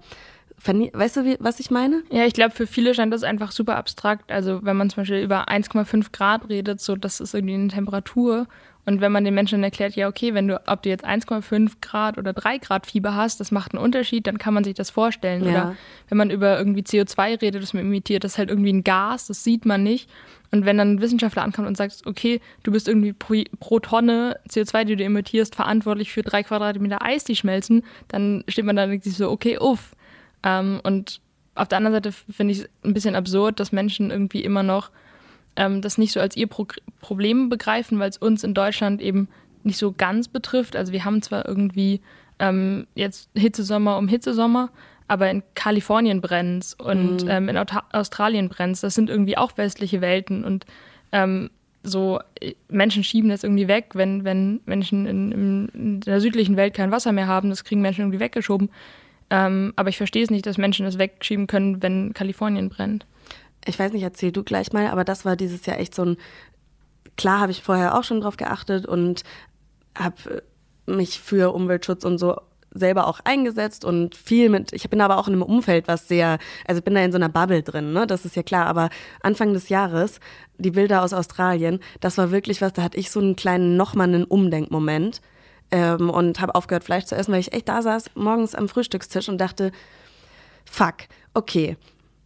Weißt 0.64 1.16
du, 1.16 1.36
was 1.38 1.60
ich 1.60 1.70
meine? 1.70 2.02
Ja, 2.10 2.24
ich 2.24 2.32
glaube, 2.32 2.52
für 2.52 2.66
viele 2.66 2.94
scheint 2.94 3.12
das 3.12 3.22
einfach 3.22 3.52
super 3.52 3.76
abstrakt. 3.76 4.32
Also, 4.32 4.64
wenn 4.64 4.76
man 4.76 4.90
zum 4.90 5.02
Beispiel 5.02 5.22
über 5.22 5.48
1,5 5.48 6.12
Grad 6.12 6.48
redet, 6.48 6.80
so 6.80 6.96
das 6.96 7.20
ist 7.20 7.34
irgendwie 7.34 7.54
eine 7.54 7.68
Temperatur. 7.68 8.48
Und 8.86 9.00
wenn 9.00 9.10
man 9.10 9.24
den 9.24 9.34
Menschen 9.34 9.64
erklärt, 9.64 9.96
ja, 9.96 10.06
okay, 10.06 10.32
wenn 10.32 10.46
du, 10.46 10.62
ob 10.68 10.82
du 10.82 10.88
jetzt 10.88 11.04
1,5 11.04 11.72
Grad 11.80 12.18
oder 12.18 12.32
3 12.32 12.58
Grad 12.58 12.86
Fieber 12.86 13.16
hast, 13.16 13.40
das 13.40 13.50
macht 13.50 13.74
einen 13.74 13.82
Unterschied, 13.82 14.28
dann 14.28 14.38
kann 14.38 14.54
man 14.54 14.62
sich 14.62 14.74
das 14.74 14.90
vorstellen. 14.90 15.44
Ja. 15.44 15.50
Oder 15.50 15.76
wenn 16.08 16.18
man 16.18 16.30
über 16.30 16.56
irgendwie 16.56 16.82
CO2 16.82 17.42
redet, 17.42 17.62
das 17.64 17.74
man 17.74 17.82
imitiert, 17.82 18.22
das 18.22 18.32
ist 18.32 18.38
halt 18.38 18.48
irgendwie 18.48 18.72
ein 18.72 18.84
Gas, 18.84 19.26
das 19.26 19.42
sieht 19.42 19.66
man 19.66 19.82
nicht. 19.82 20.08
Und 20.52 20.64
wenn 20.64 20.78
dann 20.78 20.94
ein 20.94 21.00
Wissenschaftler 21.00 21.42
ankommt 21.42 21.66
und 21.66 21.76
sagt, 21.76 22.02
okay, 22.06 22.40
du 22.62 22.70
bist 22.70 22.86
irgendwie 22.86 23.12
pro, 23.12 23.34
pro 23.58 23.80
Tonne 23.80 24.38
CO2, 24.48 24.84
die 24.84 24.94
du 24.94 25.02
imitierst, 25.02 25.56
verantwortlich 25.56 26.12
für 26.12 26.22
drei 26.22 26.44
Quadratmeter 26.44 27.02
Eis, 27.02 27.24
die 27.24 27.34
schmelzen, 27.34 27.82
dann 28.06 28.44
steht 28.46 28.64
man 28.64 28.76
da 28.76 28.84
und 28.84 28.90
denkt 28.90 29.04
sich 29.04 29.16
so, 29.16 29.30
okay, 29.30 29.58
uff, 29.58 29.96
ähm, 30.42 30.80
und 30.82 31.20
auf 31.54 31.68
der 31.68 31.78
anderen 31.78 31.94
Seite 31.94 32.12
finde 32.12 32.52
ich 32.52 32.60
es 32.60 32.68
ein 32.84 32.94
bisschen 32.94 33.16
absurd, 33.16 33.60
dass 33.60 33.72
Menschen 33.72 34.10
irgendwie 34.10 34.44
immer 34.44 34.62
noch 34.62 34.90
ähm, 35.56 35.80
das 35.80 35.98
nicht 35.98 36.12
so 36.12 36.20
als 36.20 36.36
ihr 36.36 36.46
Pro 36.46 36.66
Problem 37.00 37.48
begreifen, 37.48 37.98
weil 37.98 38.10
es 38.10 38.18
uns 38.18 38.44
in 38.44 38.54
Deutschland 38.54 39.00
eben 39.00 39.28
nicht 39.62 39.78
so 39.78 39.92
ganz 39.92 40.28
betrifft. 40.28 40.76
Also 40.76 40.92
wir 40.92 41.04
haben 41.04 41.22
zwar 41.22 41.46
irgendwie 41.46 42.00
ähm, 42.38 42.86
jetzt 42.94 43.30
Hitzesommer 43.34 43.96
um 43.96 44.08
Hitzesommer, 44.08 44.70
aber 45.08 45.30
in 45.30 45.42
Kalifornien 45.54 46.20
brennt 46.20 46.74
und 46.78 47.24
mhm. 47.24 47.30
ähm, 47.30 47.48
in 47.48 47.56
Australien 47.56 48.48
brennt 48.48 48.82
Das 48.82 48.94
sind 48.94 49.08
irgendwie 49.08 49.36
auch 49.36 49.56
westliche 49.56 50.00
Welten 50.00 50.44
und 50.44 50.66
ähm, 51.12 51.50
so 51.82 52.20
äh, 52.40 52.54
Menschen 52.68 53.04
schieben 53.04 53.30
das 53.30 53.44
irgendwie 53.44 53.68
weg, 53.68 53.90
wenn, 53.94 54.24
wenn 54.24 54.60
Menschen 54.66 55.06
in, 55.06 55.70
in, 55.72 56.00
der 56.00 56.20
südlichen 56.20 56.56
Welt 56.56 56.74
kein 56.74 56.90
Wasser 56.90 57.12
mehr 57.12 57.28
haben, 57.28 57.50
das 57.50 57.64
kriegen 57.64 57.80
Menschen 57.80 58.02
irgendwie 58.02 58.20
weggeschoben. 58.20 58.70
Ähm, 59.30 59.72
aber 59.76 59.88
ich 59.88 59.96
verstehe 59.96 60.22
es 60.22 60.30
nicht, 60.30 60.46
dass 60.46 60.58
Menschen 60.58 60.86
das 60.86 60.98
wegschieben 60.98 61.46
können, 61.46 61.82
wenn 61.82 62.12
Kalifornien 62.12 62.68
brennt. 62.68 63.06
Ich 63.64 63.78
weiß 63.78 63.92
nicht, 63.92 64.02
erzähl 64.02 64.32
du 64.32 64.44
gleich 64.44 64.72
mal, 64.72 64.86
aber 64.88 65.04
das 65.04 65.24
war 65.24 65.36
dieses 65.36 65.66
Jahr 65.66 65.78
echt 65.78 65.94
so 65.94 66.04
ein. 66.04 66.16
Klar 67.16 67.40
habe 67.40 67.52
ich 67.52 67.62
vorher 67.62 67.98
auch 67.98 68.04
schon 68.04 68.20
drauf 68.20 68.36
geachtet 68.36 68.86
und 68.86 69.24
habe 69.98 70.42
mich 70.86 71.18
für 71.18 71.52
Umweltschutz 71.54 72.04
und 72.04 72.18
so 72.18 72.36
selber 72.78 73.06
auch 73.06 73.20
eingesetzt 73.24 73.84
und 73.84 74.14
viel 74.14 74.50
mit, 74.50 74.72
ich 74.72 74.88
bin 74.90 75.00
aber 75.00 75.18
auch 75.18 75.28
in 75.28 75.34
einem 75.34 75.42
Umfeld, 75.42 75.88
was 75.88 76.08
sehr, 76.08 76.38
also 76.66 76.82
bin 76.82 76.94
da 76.94 77.00
in 77.02 77.12
so 77.12 77.16
einer 77.16 77.28
Bubble 77.28 77.62
drin, 77.62 77.92
ne? 77.92 78.06
Das 78.06 78.24
ist 78.24 78.36
ja 78.36 78.42
klar, 78.42 78.66
aber 78.66 78.90
Anfang 79.22 79.54
des 79.54 79.68
Jahres, 79.70 80.20
die 80.58 80.70
Bilder 80.70 81.02
aus 81.02 81.14
Australien, 81.14 81.80
das 82.00 82.18
war 82.18 82.30
wirklich 82.30 82.60
was, 82.60 82.74
da 82.74 82.82
hatte 82.82 82.98
ich 82.98 83.10
so 83.10 83.20
einen 83.20 83.36
kleinen, 83.36 83.76
nochmal 83.76 84.08
einen 84.08 84.24
Umdenkmoment 84.24 85.20
ähm, 85.70 86.10
und 86.10 86.40
habe 86.40 86.54
aufgehört, 86.54 86.84
Fleisch 86.84 87.04
zu 87.04 87.14
essen, 87.14 87.32
weil 87.32 87.40
ich 87.40 87.52
echt 87.52 87.68
da 87.68 87.82
saß, 87.82 88.10
morgens 88.14 88.54
am 88.54 88.68
Frühstückstisch 88.68 89.28
und 89.28 89.38
dachte, 89.38 89.72
fuck, 90.64 90.94
okay, 91.34 91.76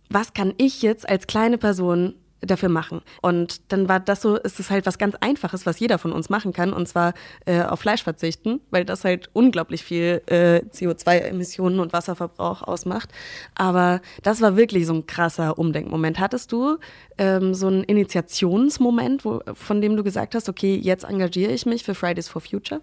was 0.08 0.34
kann 0.34 0.54
ich 0.58 0.82
jetzt 0.82 1.08
als 1.08 1.26
kleine 1.26 1.58
Person 1.58 2.14
dafür 2.40 2.68
machen. 2.68 3.02
Und 3.20 3.72
dann 3.72 3.88
war 3.88 4.00
das 4.00 4.22
so, 4.22 4.36
ist 4.36 4.60
es 4.60 4.70
halt 4.70 4.86
was 4.86 4.98
ganz 4.98 5.14
Einfaches, 5.20 5.66
was 5.66 5.78
jeder 5.78 5.98
von 5.98 6.12
uns 6.12 6.30
machen 6.30 6.52
kann, 6.52 6.72
und 6.72 6.86
zwar 6.88 7.14
äh, 7.46 7.62
auf 7.62 7.80
Fleisch 7.80 8.02
verzichten, 8.02 8.60
weil 8.70 8.84
das 8.84 9.04
halt 9.04 9.28
unglaublich 9.32 9.84
viel 9.84 10.22
äh, 10.26 10.62
CO2-Emissionen 10.72 11.80
und 11.80 11.92
Wasserverbrauch 11.92 12.62
ausmacht. 12.62 13.10
Aber 13.54 14.00
das 14.22 14.40
war 14.40 14.56
wirklich 14.56 14.86
so 14.86 14.94
ein 14.94 15.06
krasser 15.06 15.58
Umdenkmoment. 15.58 16.18
Hattest 16.18 16.52
du 16.52 16.78
ähm, 17.18 17.54
so 17.54 17.66
einen 17.66 17.84
Initiationsmoment, 17.84 19.24
wo, 19.24 19.40
von 19.54 19.80
dem 19.80 19.96
du 19.96 20.02
gesagt 20.02 20.34
hast, 20.34 20.48
okay, 20.48 20.76
jetzt 20.76 21.04
engagiere 21.04 21.52
ich 21.52 21.66
mich 21.66 21.84
für 21.84 21.94
Fridays 21.94 22.28
for 22.28 22.40
Future? 22.40 22.80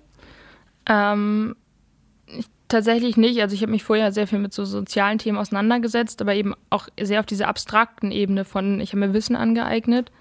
Ähm, 0.88 1.56
tatsächlich 2.68 3.18
nicht. 3.18 3.42
Also 3.42 3.56
ich 3.56 3.62
habe 3.62 3.72
mich 3.72 3.84
vorher 3.84 4.12
sehr 4.12 4.28
viel 4.28 4.40
mit 4.40 4.54
so 4.54 4.66
sozialen 4.66 5.18
Themen 5.18 5.38
auseinandergesetzt, 5.38 6.22
aber 6.22 6.34
eben 6.34 6.54
auch 6.70 6.88
sehr 7.00 7.20
auf 7.20 7.26
dieser 7.26 7.48
abstrakten 7.48 8.12
Ebene 8.12 8.46
von, 8.46 8.80
ich 8.82 8.92
habe 8.92 9.00
mir 9.00 9.14
Wissen 9.14 9.36
angeeignet. 9.36 10.12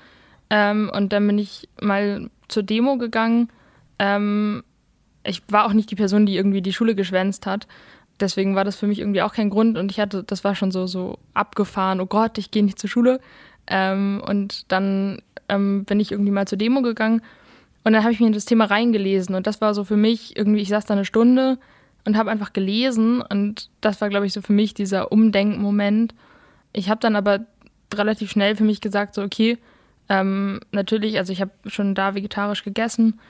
Ähm, 0.51 0.91
und 0.95 1.13
dann 1.13 1.27
bin 1.27 1.39
ich 1.39 1.69
mal 1.81 2.31
zur 2.49 2.63
Demo 2.63 2.99
gegangen. 2.99 3.51
Ähm, 3.99 4.63
ich 5.25 5.43
war 5.49 5.67
auch 5.67 5.73
nicht 5.73 5.91
die 5.91 5.97
Person, 5.97 6.27
die 6.27 6.37
irgendwie 6.37 6.63
die 6.63 6.73
Schule 6.73 6.95
geschwänzt 6.95 7.47
hat. 7.47 7.67
Deswegen 8.21 8.55
war 8.55 8.65
das 8.65 8.77
für 8.77 8.87
mich 8.87 9.01
irgendwie 9.01 9.23
auch 9.23 9.35
kein 9.35 9.51
Grund 9.51 9.77
und 9.77 9.91
ich 9.91 10.01
hatte, 10.01 10.23
das 10.23 10.43
war 10.43 10.55
schon 10.55 10.71
so, 10.71 10.87
so 10.87 11.19
abgefahren, 11.35 12.01
oh 12.01 12.07
Gott, 12.07 12.39
ich 12.39 12.51
gehe 12.51 12.65
nicht 12.65 12.79
zur 12.79 12.89
Schule. 12.89 13.21
Ähm, 13.67 14.23
und 14.27 14.71
dann 14.73 15.21
ähm, 15.49 15.85
bin 15.85 16.01
ich 16.01 16.13
irgendwie 16.13 16.31
mal 16.31 16.47
zur 16.47 16.59
Demo 16.59 16.81
gegangen 16.81 17.23
und 17.87 17.93
dann 17.93 18.03
habe 18.03 18.13
ich 18.13 18.19
mir 18.19 18.27
in 18.27 18.33
das 18.33 18.47
Thema 18.47 18.65
reingelesen 18.65 19.37
und 19.37 19.47
das 19.47 19.61
war 19.61 19.73
so 19.73 19.85
für 19.85 19.97
mich 19.97 20.37
irgendwie, 20.37 20.61
ich 20.61 20.71
saß 20.71 20.87
da 20.87 20.95
eine 20.95 21.05
Stunde 21.05 21.57
und 22.05 22.17
habe 22.17 22.33
einfach 22.33 22.53
gelesen 22.53 23.23
und 23.23 23.71
das 23.81 24.01
war, 24.01 24.09
glaube 24.09 24.27
ich, 24.27 24.33
so 24.33 24.43
für 24.43 24.53
mich 24.53 24.75
dieser 24.75 25.13
Umdenkmoment. 25.13 26.13
Ich 26.73 26.91
habe 26.91 26.99
dann 26.99 27.15
aber 27.15 27.47
relativ 27.95 28.33
schnell 28.33 28.57
für 28.57 28.65
mich 28.65 28.81
gesagt, 28.81 29.15
so 29.15 29.23
okay, 29.23 29.59
ähm, 30.09 30.59
natürlich, 30.73 31.17
also 31.19 31.33
ich 31.33 31.41
habe 31.41 31.53
schon 31.67 31.95
da 31.95 32.17
vegetarisch 32.17 32.65
gegessen 32.65 33.21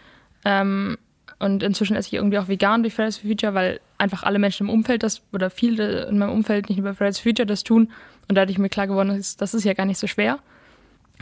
ähm, 0.46 0.96
und 1.38 1.62
inzwischen 1.62 1.94
esse 1.94 2.08
ich 2.08 2.14
irgendwie 2.14 2.38
auch 2.38 2.48
vegan 2.48 2.82
durch 2.82 2.94
Fridays 2.94 3.18
for 3.18 3.28
Future, 3.28 3.52
weil 3.52 3.80
einfach 3.98 4.22
alle 4.22 4.38
Menschen 4.38 4.68
im 4.68 4.72
Umfeld 4.72 5.02
das 5.02 5.20
oder 5.34 5.50
viele 5.50 6.06
in 6.06 6.16
meinem 6.16 6.32
Umfeld 6.32 6.70
nicht 6.70 6.78
über 6.78 6.94
Fridays 6.94 7.18
for 7.18 7.30
Future 7.30 7.44
das 7.44 7.62
tun 7.62 7.92
und 8.26 8.36
da 8.36 8.40
hatte 8.40 8.52
ich 8.52 8.58
mir 8.58 8.70
klar 8.70 8.86
geworden, 8.86 9.10
ist, 9.10 9.42
das 9.42 9.52
ist 9.52 9.64
ja 9.64 9.74
gar 9.74 9.84
nicht 9.84 9.98
so 9.98 10.06
schwer. 10.06 10.38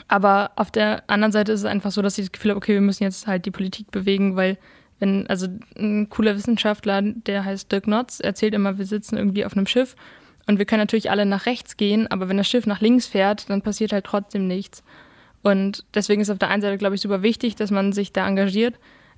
Aber 0.09 0.53
auf 0.57 0.71
der 0.71 1.03
anderen 1.09 1.33
Seite 1.33 1.53
ist 1.53 1.61
es 1.61 1.67
einfach 1.67 1.91
so, 1.91 2.03
dass 2.03 2.19
ich 2.19 2.27
das 2.27 2.33
Gefühl 2.33 2.51
habe, 2.51 2.59
okay, 2.59 2.75
wir 2.75 2.81
müssen 2.81 3.05
jetzt 3.05 3.27
halt 3.27 3.47
die 3.47 3.51
Politik 3.51 3.91
bewegen, 3.91 4.37
weil 4.37 4.59
wenn, 4.99 5.27
also 5.29 5.49
ein 5.77 6.09
cooler 6.09 6.37
Wissenschaftler, 6.37 7.03
der 7.03 7.45
heißt 7.45 7.71
Dirk 7.71 7.87
Notz, 7.87 8.21
erzählt 8.21 8.55
immer, 8.55 8.79
wir 8.79 8.87
sitzen 8.87 9.17
irgendwie 9.17 9.45
auf 9.45 9.57
einem 9.57 9.67
Schiff 9.67 9.97
und 10.47 10.59
wir 10.59 10.67
können 10.67 10.81
natürlich 10.81 11.11
alle 11.11 11.27
nach 11.27 11.47
rechts 11.47 11.77
gehen, 11.77 12.07
aber 12.11 12.29
wenn 12.29 12.37
das 12.37 12.49
Schiff 12.49 12.67
nach 12.67 12.81
links 12.81 13.07
fährt, 13.07 13.49
dann 13.51 13.63
passiert 13.63 13.93
halt 13.93 14.05
trotzdem 14.05 14.47
nichts. 14.47 14.83
Und 15.43 15.85
deswegen 15.95 16.23
ist 16.23 16.31
auf 16.31 16.39
der 16.39 16.49
einen 16.49 16.63
Seite, 16.63 16.79
glaube 16.79 16.95
ich, 16.95 17.01
super 17.01 17.23
wichtig, 17.23 17.55
dass 17.55 17.71
man 17.71 17.93
sich 17.93 18.13
da 18.13 18.27
engagiert. 18.27 18.77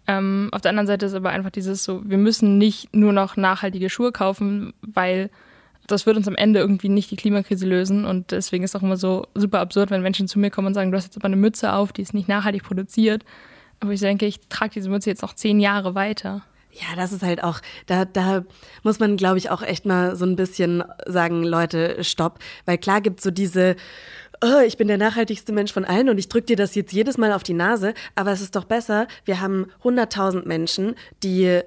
Ähm, 0.09 0.49
auf 0.53 0.61
der 0.61 0.71
anderen 0.71 0.87
Seite 0.87 1.07
ist 1.07 1.15
aber 1.15 1.31
einfach 1.31 1.51
dieses 1.51 1.85
so, 1.85 2.03
wir 2.09 2.19
müssen 2.19 2.59
nicht 2.59 2.95
nur 2.95 3.13
noch 3.13 3.37
nachhaltige 3.37 3.91
Schuhe 3.91 4.13
kaufen, 4.13 4.73
weil 4.83 5.31
das 5.87 6.07
wird 6.07 6.17
uns 6.17 6.29
am 6.29 6.37
Ende 6.37 6.61
irgendwie 6.61 6.89
nicht 6.89 7.11
die 7.11 7.17
Klimakrise 7.17 7.67
lösen. 7.67 8.05
Und 8.05 8.31
deswegen 8.31 8.65
ist 8.65 8.75
es 8.75 8.77
auch 8.77 8.83
immer 8.83 8.97
so 8.97 9.27
super 9.35 9.61
absurd, 9.61 9.91
wenn 9.91 10.03
Menschen 10.03 10.29
zu 10.29 10.39
mir 10.39 10.51
kommen 10.51 10.69
und 10.69 10.75
sagen, 10.75 10.91
du 10.91 10.97
hast 10.97 11.05
jetzt 11.05 11.17
aber 11.17 11.27
eine 11.27 11.37
Mütze 11.37 11.73
auf, 11.73 11.93
die 11.93 12.03
ist 12.03 12.15
nicht 12.15 12.29
nachhaltig 12.29 12.65
produziert. 12.65 13.25
Aber 13.81 13.93
ich 13.93 14.01
denke, 14.01 14.27
ich 14.27 14.41
trage 14.49 14.75
diese 14.75 14.89
Mütze 14.89 15.11
jetzt 15.11 15.23
noch 15.23 15.35
zehn 15.35 15.61
Jahre 15.61 15.95
weiter. 15.95 16.43
Ja, 16.73 16.95
das 16.95 17.13
ist 17.13 17.23
halt 17.23 17.43
auch, 17.43 17.61
da, 17.87 18.05
da 18.05 18.45
muss 18.83 18.99
man, 18.99 19.17
glaube 19.17 19.39
ich, 19.39 19.51
auch 19.51 19.63
echt 19.63 19.87
mal 19.87 20.15
so 20.15 20.27
ein 20.27 20.37
bisschen 20.37 20.85
sagen, 21.07 21.43
Leute, 21.43 22.05
stopp. 22.05 22.39
Weil 22.67 22.77
klar 22.77 23.01
gibt 23.01 23.21
es 23.21 23.25
so 23.25 23.31
diese, 23.31 23.77
oh, 24.43 24.61
ich 24.67 24.77
bin 24.77 24.89
der 24.89 24.99
nachhaltigste 24.99 25.53
Mensch 25.53 25.73
von 25.73 25.87
allen 25.87 26.11
und 26.11 26.19
ich 26.19 26.29
drücke 26.29 26.47
dir 26.47 26.57
das 26.57 26.75
jetzt 26.75 26.93
jedes 26.93 27.17
Mal 27.17 27.33
auf 27.33 27.43
die 27.43 27.55
Nase, 27.55 27.95
aber 28.15 28.33
es 28.33 28.43
ist 28.43 28.57
doch 28.57 28.65
besser, 28.65 29.07
wir 29.25 29.41
haben 29.41 29.67
100.000 29.85 30.47
Menschen, 30.47 30.95
die 31.23 31.63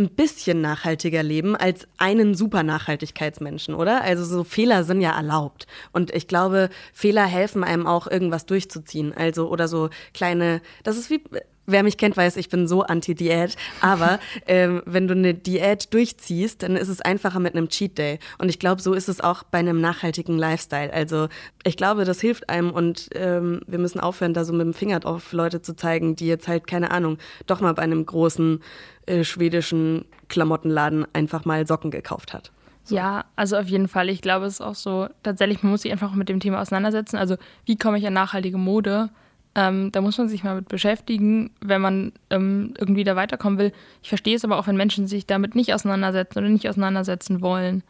ein 0.00 0.10
bisschen 0.10 0.60
nachhaltiger 0.60 1.22
leben 1.22 1.56
als 1.56 1.86
einen 1.98 2.34
super 2.34 2.62
Nachhaltigkeitsmenschen, 2.62 3.74
oder? 3.74 4.02
Also 4.02 4.24
so 4.24 4.44
Fehler 4.44 4.84
sind 4.84 5.00
ja 5.00 5.14
erlaubt. 5.16 5.66
Und 5.92 6.14
ich 6.14 6.26
glaube, 6.26 6.70
Fehler 6.92 7.26
helfen 7.26 7.62
einem 7.62 7.86
auch, 7.86 8.06
irgendwas 8.06 8.46
durchzuziehen. 8.46 9.12
Also, 9.14 9.48
oder 9.48 9.68
so 9.68 9.90
kleine, 10.14 10.62
das 10.82 10.96
ist 10.96 11.10
wie, 11.10 11.22
wer 11.70 11.82
mich 11.82 11.96
kennt, 11.96 12.16
weiß, 12.16 12.36
ich 12.36 12.48
bin 12.48 12.66
so 12.66 12.82
anti-Diät. 12.82 13.56
Aber 13.80 14.18
ähm, 14.46 14.82
wenn 14.86 15.08
du 15.08 15.14
eine 15.14 15.34
Diät 15.34 15.92
durchziehst, 15.92 16.62
dann 16.62 16.76
ist 16.76 16.88
es 16.88 17.00
einfacher 17.00 17.40
mit 17.40 17.54
einem 17.54 17.68
Cheat 17.68 17.98
Day. 17.98 18.18
Und 18.38 18.48
ich 18.48 18.58
glaube, 18.58 18.82
so 18.82 18.94
ist 18.94 19.08
es 19.08 19.20
auch 19.20 19.42
bei 19.42 19.58
einem 19.58 19.80
nachhaltigen 19.80 20.38
Lifestyle. 20.38 20.92
Also 20.92 21.28
ich 21.64 21.76
glaube, 21.76 22.04
das 22.04 22.20
hilft 22.20 22.48
einem 22.48 22.70
und 22.70 23.08
ähm, 23.14 23.60
wir 23.66 23.78
müssen 23.78 24.00
aufhören, 24.00 24.34
da 24.34 24.44
so 24.44 24.52
mit 24.52 24.62
dem 24.62 24.74
Finger 24.74 25.00
auf 25.04 25.32
Leute 25.32 25.62
zu 25.62 25.74
zeigen, 25.74 26.16
die 26.16 26.26
jetzt 26.26 26.48
halt, 26.48 26.66
keine 26.66 26.90
Ahnung, 26.90 27.18
doch 27.46 27.60
mal 27.60 27.74
bei 27.74 27.82
einem 27.82 28.04
großen 28.04 28.62
äh, 29.06 29.24
schwedischen 29.24 30.04
Klamottenladen 30.28 31.06
einfach 31.12 31.44
mal 31.44 31.66
Socken 31.66 31.90
gekauft 31.90 32.32
hat. 32.32 32.52
So. 32.84 32.96
Ja, 32.96 33.24
also 33.36 33.56
auf 33.56 33.66
jeden 33.66 33.88
Fall. 33.88 34.08
Ich 34.08 34.22
glaube, 34.22 34.46
es 34.46 34.54
ist 34.54 34.60
auch 34.60 34.74
so, 34.74 35.08
tatsächlich, 35.22 35.62
man 35.62 35.72
muss 35.72 35.82
sich 35.82 35.92
einfach 35.92 36.12
mit 36.14 36.28
dem 36.28 36.40
Thema 36.40 36.60
auseinandersetzen. 36.60 37.16
Also, 37.16 37.36
wie 37.66 37.76
komme 37.76 37.98
ich 37.98 38.06
an 38.06 38.14
nachhaltige 38.14 38.58
Mode? 38.58 39.10
Ähm, 39.54 39.90
da 39.90 40.00
muss 40.00 40.16
man 40.16 40.28
sich 40.28 40.44
mal 40.44 40.54
mit 40.54 40.68
beschäftigen, 40.68 41.50
wenn 41.60 41.80
man 41.80 42.12
ähm, 42.30 42.74
irgendwie 42.78 43.02
da 43.02 43.16
weiterkommen 43.16 43.58
will. 43.58 43.72
Ich 44.02 44.08
verstehe 44.08 44.36
es 44.36 44.44
aber 44.44 44.58
auch, 44.58 44.68
wenn 44.68 44.76
Menschen 44.76 45.08
sich 45.08 45.26
damit 45.26 45.56
nicht 45.56 45.74
auseinandersetzen 45.74 46.38
oder 46.38 46.48
nicht 46.48 46.68
auseinandersetzen 46.68 47.40
wollen. 47.40 47.82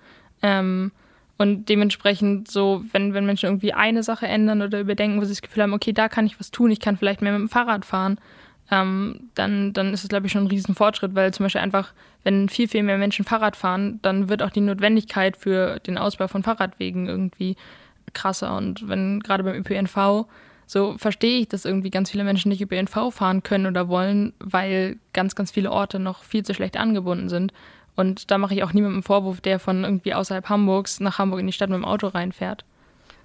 Ähm, 0.42 0.90
und 1.36 1.68
dementsprechend 1.68 2.50
so, 2.50 2.82
wenn, 2.92 3.14
wenn 3.14 3.26
Menschen 3.26 3.46
irgendwie 3.46 3.72
eine 3.72 4.02
Sache 4.02 4.26
ändern 4.26 4.62
oder 4.62 4.80
überdenken, 4.80 5.20
wo 5.20 5.24
sie 5.24 5.32
das 5.32 5.42
Gefühl 5.42 5.62
haben, 5.62 5.72
okay, 5.72 5.92
da 5.92 6.08
kann 6.08 6.26
ich 6.26 6.38
was 6.38 6.50
tun, 6.50 6.70
ich 6.70 6.80
kann 6.80 6.96
vielleicht 6.96 7.22
mehr 7.22 7.32
mit 7.32 7.40
dem 7.40 7.48
Fahrrad 7.48 7.84
fahren, 7.84 8.18
ähm, 8.70 9.30
dann, 9.34 9.72
dann 9.72 9.92
ist 9.92 10.02
es, 10.02 10.08
glaube 10.08 10.26
ich, 10.26 10.32
schon 10.32 10.44
ein 10.44 10.50
Riesenfortschritt, 10.50 11.14
weil 11.14 11.34
zum 11.34 11.44
Beispiel 11.44 11.62
einfach, 11.62 11.92
wenn 12.24 12.48
viel, 12.48 12.68
viel 12.68 12.82
mehr 12.82 12.98
Menschen 12.98 13.24
Fahrrad 13.24 13.56
fahren, 13.56 13.98
dann 14.02 14.28
wird 14.28 14.42
auch 14.42 14.50
die 14.50 14.60
Notwendigkeit 14.60 15.36
für 15.36 15.80
den 15.80 15.98
Ausbau 15.98 16.28
von 16.28 16.42
Fahrradwegen 16.42 17.08
irgendwie 17.08 17.56
krasser. 18.12 18.56
Und 18.56 18.88
wenn 18.88 19.20
gerade 19.20 19.42
beim 19.42 19.56
ÖPNV 19.56 20.26
so 20.70 20.96
verstehe 20.98 21.40
ich, 21.40 21.48
dass 21.48 21.64
irgendwie 21.64 21.90
ganz 21.90 22.12
viele 22.12 22.22
Menschen 22.22 22.48
nicht 22.48 22.60
ÖPNV 22.60 23.12
fahren 23.12 23.42
können 23.42 23.66
oder 23.66 23.88
wollen, 23.88 24.34
weil 24.38 24.98
ganz, 25.12 25.34
ganz 25.34 25.50
viele 25.50 25.72
Orte 25.72 25.98
noch 25.98 26.22
viel 26.22 26.44
zu 26.44 26.54
schlecht 26.54 26.76
angebunden 26.76 27.28
sind. 27.28 27.52
Und 27.96 28.30
da 28.30 28.38
mache 28.38 28.54
ich 28.54 28.62
auch 28.62 28.72
niemandem 28.72 28.98
einen 28.98 29.02
Vorwurf, 29.02 29.40
der 29.40 29.58
von 29.58 29.82
irgendwie 29.82 30.14
außerhalb 30.14 30.48
Hamburgs 30.48 31.00
nach 31.00 31.18
Hamburg 31.18 31.40
in 31.40 31.48
die 31.48 31.52
Stadt 31.52 31.70
mit 31.70 31.78
dem 31.78 31.84
Auto 31.84 32.06
reinfährt. 32.06 32.64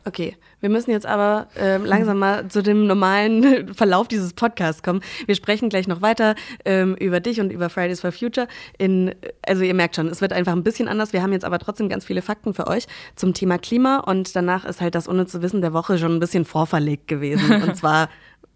Okay, 0.08 0.38
wir 0.60 0.70
müssen 0.70 0.92
jetzt 0.92 1.08
aber 1.08 1.48
äh, 1.58 1.78
langsam 1.78 2.20
mal 2.20 2.48
zu 2.48 2.62
dem 2.62 2.86
normalen 2.86 3.74
Verlauf 3.74 4.08
dieses 4.08 4.34
Podcasts 4.34 4.84
kommen. 4.84 5.02
Wir 5.26 5.34
sprechen 5.34 5.68
gleich 5.68 5.88
noch 5.88 6.04
weiter 6.04 6.36
ähm, 6.64 6.96
über 6.96 7.20
dich 7.20 7.42
und 7.42 7.52
über 7.52 7.72
Fridays 7.72 8.02
for 8.02 8.12
Future. 8.12 8.48
In, 8.78 9.16
also 9.48 9.64
ihr 9.64 9.74
merkt 9.74 9.96
schon, 9.96 10.06
es 10.08 10.22
wird 10.22 10.32
einfach 10.32 10.52
ein 10.52 10.64
bisschen 10.64 10.88
anders. 10.88 11.12
Wir 11.12 11.24
haben 11.24 11.34
jetzt 11.34 11.44
aber 11.44 11.58
trotzdem 11.58 11.90
ganz 11.90 12.06
viele 12.06 12.22
Fakten 12.22 12.54
für 12.54 12.68
euch 12.68 12.86
zum 13.16 13.34
Thema 13.34 13.58
Klima 13.58 13.98
und 13.98 14.36
danach 14.36 14.64
ist 14.64 14.80
halt 14.80 14.94
das 14.94 15.08
unnütze 15.08 15.42
Wissen 15.42 15.62
der 15.62 15.74
Woche 15.74 15.98
schon 15.98 16.14
ein 16.14 16.20
bisschen 16.20 16.46
vorverlegt 16.46 17.08
gewesen. 17.08 17.64
und 17.64 17.76
zwar 17.76 18.10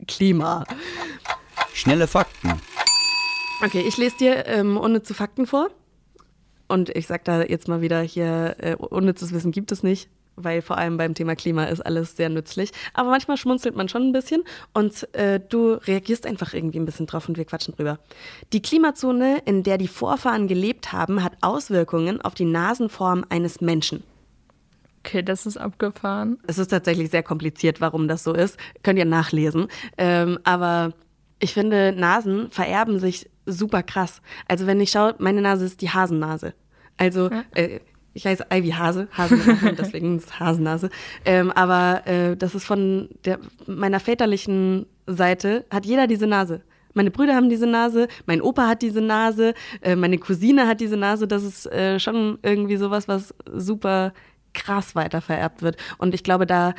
Klima. 0.08 0.66
Schnelle 1.74 2.06
Fakten. 2.06 2.54
Okay, 3.66 3.84
ich 3.88 3.98
lese 3.98 4.18
dir 4.18 4.46
ähm, 4.46 4.78
unnütze 4.78 5.16
Fakten 5.16 5.48
vor. 5.48 5.72
Und 6.68 6.90
ich 6.90 7.08
sag 7.08 7.26
da 7.26 7.42
jetzt 7.42 7.68
mal 7.68 7.82
wieder 7.82 8.02
hier, 8.02 8.56
äh, 8.60 8.76
unnützes 8.76 9.34
Wissen 9.34 9.52
gibt 9.52 9.72
es 9.72 9.82
nicht 9.82 10.10
weil 10.44 10.62
vor 10.62 10.78
allem 10.78 10.98
beim 10.98 11.14
Thema 11.14 11.36
Klima 11.36 11.66
ist 11.66 11.82
alles 11.82 12.16
sehr 12.16 12.30
nützlich. 12.30 12.72
Aber 12.94 13.10
manchmal 13.10 13.38
schmunzelt 13.38 13.76
man 13.76 13.90
schon 13.90 14.04
ein 14.04 14.12
bisschen 14.12 14.44
und 14.74 15.14
äh, 15.14 15.40
du 15.40 15.74
reagierst 15.74 16.26
einfach 16.26 16.54
irgendwie 16.54 16.80
ein 16.80 16.86
bisschen 16.86 17.08
drauf 17.08 17.28
und 17.30 17.38
wir 17.38 17.46
quatschen 17.46 17.76
drüber. 17.76 18.00
Die 18.54 18.62
Klimazone, 18.62 19.42
in 19.46 19.64
der 19.64 19.78
die 19.78 19.88
Vorfahren 19.88 20.48
gelebt 20.48 20.92
haben, 20.92 21.24
hat 21.24 21.34
Auswirkungen 21.42 22.22
auf 22.22 22.34
die 22.34 22.46
Nasenform 22.46 23.26
eines 23.30 23.62
Menschen. 23.62 24.04
Okay, 25.00 25.24
das 25.24 25.46
ist 25.46 25.58
abgefahren. 25.58 26.38
Es 26.46 26.58
ist 26.58 26.68
tatsächlich 26.70 27.10
sehr 27.10 27.24
kompliziert, 27.24 27.80
warum 27.80 28.08
das 28.08 28.24
so 28.24 28.34
ist. 28.34 28.58
Könnt 28.84 29.00
ihr 29.00 29.06
nachlesen. 29.06 29.68
Ähm, 29.98 30.40
aber 30.44 30.94
ich 31.40 31.54
finde, 31.54 31.94
Nasen 31.94 32.52
vererben 32.52 33.00
sich 33.00 33.30
super 33.46 33.82
krass. 33.82 34.22
Also 34.48 34.68
wenn 34.68 34.80
ich 34.82 34.92
schaue, 34.92 35.16
meine 35.20 35.42
Nase 35.42 35.66
ist 35.66 35.82
die 35.82 35.90
Hasennase. 35.90 36.54
Also 36.98 37.30
äh, 37.56 37.80
ich 38.14 38.26
heiße 38.26 38.46
Ivy 38.52 38.72
Hase, 38.72 39.08
Hase 39.12 39.38
deswegen 39.78 40.18
ist 40.18 40.40
Hasennase. 40.40 40.90
Ähm, 41.26 41.52
aber 41.52 42.06
äh, 42.08 42.36
das 42.36 42.56
ist 42.56 42.66
von 42.66 43.10
der, 43.26 43.40
meiner 43.68 44.00
väterlichen 44.00 44.86
Seite, 45.08 45.66
hat 45.70 45.86
jeder 45.86 46.08
diese 46.08 46.28
Nase. 46.28 46.62
Meine 46.94 47.12
Brüder 47.12 47.36
haben 47.36 47.50
diese 47.50 47.68
Nase, 47.68 48.08
mein 48.26 48.42
Opa 48.42 48.68
hat 48.68 48.82
diese 48.82 49.02
Nase, 49.02 49.54
äh, 49.82 49.96
meine 49.96 50.18
Cousine 50.18 50.68
hat 50.68 50.82
diese 50.82 50.98
Nase. 50.98 51.28
Das 51.28 51.44
ist 51.44 51.66
äh, 51.68 52.00
schon 52.00 52.40
irgendwie 52.42 52.78
sowas, 52.78 53.08
was 53.08 53.34
super 53.54 54.14
krass 54.54 54.96
weiter 54.96 55.22
vererbt 55.22 55.62
wird. 55.62 55.78
Und 55.98 56.14
ich 56.14 56.24
glaube, 56.24 56.48
da 56.48 56.74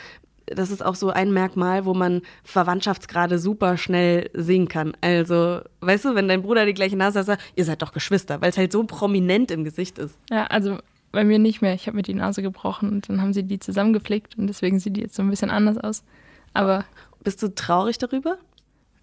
das 0.47 0.71
ist 0.71 0.85
auch 0.85 0.97
so 0.97 1.11
ein 1.11 1.33
Merkmal, 1.33 1.85
wo 1.85 1.95
man 1.95 2.23
Verwandtschaftsgrade 2.43 3.39
super 3.39 3.77
schnell 3.77 4.31
sehen 4.35 4.69
kann. 4.69 4.97
Also, 5.01 5.61
weißt 5.81 6.07
du, 6.07 6.15
wenn 6.15 6.29
dein 6.29 6.43
Bruder 6.43 6.67
die 6.67 6.75
gleiche 6.75 6.97
Nase 6.97 7.21
hat, 7.21 7.27
sagt, 7.27 7.43
ihr 7.55 7.65
seid 7.65 7.83
doch 7.83 7.93
Geschwister, 7.93 8.41
weil 8.41 8.51
es 8.51 8.59
halt 8.59 8.73
so 8.73 8.83
prominent 8.85 9.51
im 9.51 9.65
Gesicht 9.65 9.99
ist. 9.99 10.19
Ja, 10.29 10.47
also 10.47 10.79
bei 11.13 11.25
mir 11.25 11.39
nicht 11.39 11.63
mehr. 11.63 11.75
Ich 11.75 11.87
habe 11.87 11.97
mir 11.97 12.03
die 12.03 12.15
Nase 12.15 12.43
gebrochen 12.43 12.91
und 12.91 13.09
dann 13.09 13.21
haben 13.21 13.33
sie 13.33 13.43
die 13.43 13.59
zusammengepflegt 13.59 14.39
und 14.39 14.47
deswegen 14.47 14.79
sieht 14.79 14.97
die 14.97 15.03
jetzt 15.03 15.15
so 15.15 15.23
ein 15.23 15.31
bisschen 15.31 15.51
anders 15.51 15.79
aus. 15.79 16.05
Aber. 16.53 16.85
Bist 17.23 17.43
du 17.43 17.55
traurig 17.55 17.99
darüber? 17.99 18.39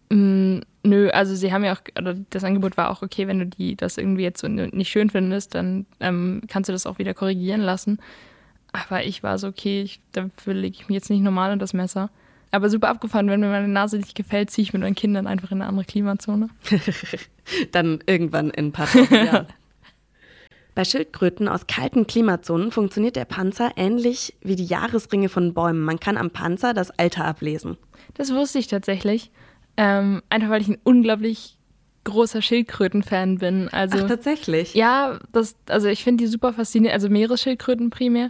Mh, 0.10 0.18
mm, 0.18 0.62
nö, 0.84 1.10
also 1.10 1.36
sie 1.36 1.54
haben 1.54 1.64
ja 1.64 1.74
auch, 1.74 1.82
oder 1.98 2.16
das 2.30 2.44
Angebot 2.44 2.78
war 2.78 2.90
auch, 2.90 3.02
okay, 3.02 3.28
wenn 3.28 3.40
du 3.40 3.46
die 3.46 3.76
das 3.76 3.98
irgendwie 3.98 4.24
jetzt 4.24 4.42
so 4.42 4.48
nicht 4.48 4.90
schön 4.90 5.10
findest, 5.10 5.54
dann 5.54 5.86
ähm, 6.00 6.42
kannst 6.48 6.70
du 6.70 6.74
das 6.74 6.88
auch 6.88 6.98
wieder 6.98 7.14
korrigieren 7.14 7.62
lassen. 7.62 8.00
Aber 8.72 9.04
ich 9.04 9.24
war 9.24 9.38
so, 9.38 9.48
okay, 9.48 9.82
ich, 9.82 10.02
dafür 10.12 10.54
lege 10.54 10.78
ich 10.80 10.90
mir 10.90 10.96
jetzt 10.96 11.10
nicht 11.10 11.22
normal 11.22 11.54
in 11.54 11.60
das 11.60 11.74
Messer. 11.74 12.10
Aber 12.52 12.70
super 12.70 12.90
abgefahren, 12.90 13.28
wenn 13.28 13.42
mir 13.42 13.50
meine 13.50 13.68
Nase 13.68 13.98
nicht 13.98 14.16
gefällt, 14.16 14.50
ziehe 14.50 14.64
ich 14.64 14.74
mit 14.74 14.82
meinen 14.82 14.96
Kindern 14.96 15.28
einfach 15.28 15.52
in 15.52 15.62
eine 15.62 15.70
andere 15.70 15.86
Klimazone. 15.86 16.50
dann 17.72 18.00
irgendwann 18.06 18.50
in 18.52 18.68
ein 18.68 18.72
paar 18.72 18.88
Jahren. 19.12 19.48
Bei 20.78 20.86
Schildkröten 20.86 21.48
aus 21.48 21.66
kalten 21.66 22.06
Klimazonen 22.06 22.70
funktioniert 22.70 23.16
der 23.16 23.26
Panzer 23.26 23.72
ähnlich 23.78 24.36
wie 24.42 24.56
die 24.56 24.68
Jahresringe 24.68 25.28
von 25.28 25.56
Bäumen. 25.56 25.82
Man 25.82 26.00
kann 26.00 26.18
am 26.18 26.30
Panzer 26.30 26.76
das 26.76 26.92
Alter 26.92 27.26
ablesen. 27.26 27.78
Das 28.14 28.32
wusste 28.32 28.60
ich 28.60 28.68
tatsächlich. 28.68 29.32
Ähm, 29.76 30.22
einfach 30.30 30.52
weil 30.52 30.62
ich 30.62 30.68
ein 30.68 30.78
unglaublich 30.84 31.58
großer 32.04 32.44
Schildkröten-Fan 32.44 33.40
bin. 33.40 33.70
Also, 33.70 33.98
Ach, 34.04 34.08
tatsächlich? 34.08 34.76
Ja, 34.76 35.18
das, 35.32 35.56
also 35.68 35.88
ich 35.88 36.04
finde 36.04 36.24
die 36.24 36.28
super 36.28 36.54
faszinierend. 36.54 36.94
Also 36.94 37.10
Meeresschildkröten 37.10 37.90
primär. 37.90 38.30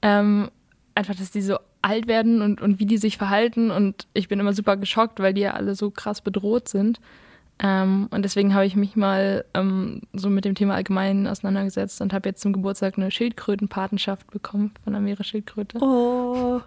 Ähm, 0.00 0.52
einfach, 0.94 1.16
dass 1.16 1.32
die 1.32 1.42
so 1.42 1.56
alt 1.82 2.06
werden 2.06 2.42
und, 2.42 2.62
und 2.62 2.78
wie 2.78 2.86
die 2.86 2.98
sich 2.98 3.18
verhalten. 3.18 3.72
Und 3.72 4.06
ich 4.14 4.28
bin 4.28 4.38
immer 4.38 4.52
super 4.52 4.76
geschockt, 4.76 5.18
weil 5.18 5.34
die 5.34 5.40
ja 5.40 5.54
alle 5.54 5.74
so 5.74 5.90
krass 5.90 6.20
bedroht 6.20 6.68
sind. 6.68 7.00
Ähm, 7.60 8.08
und 8.10 8.22
deswegen 8.22 8.54
habe 8.54 8.66
ich 8.66 8.76
mich 8.76 8.94
mal 8.94 9.44
ähm, 9.54 10.02
so 10.12 10.30
mit 10.30 10.44
dem 10.44 10.54
Thema 10.54 10.74
allgemein 10.74 11.26
auseinandergesetzt 11.26 12.00
und 12.00 12.12
habe 12.12 12.28
jetzt 12.28 12.40
zum 12.40 12.52
Geburtstag 12.52 12.96
eine 12.96 13.10
Schildkrötenpatenschaft 13.10 14.30
bekommen 14.30 14.72
von 14.84 14.92
der 14.92 15.02
Meeresschildkröte. 15.02 15.78
Oh, 15.80 16.60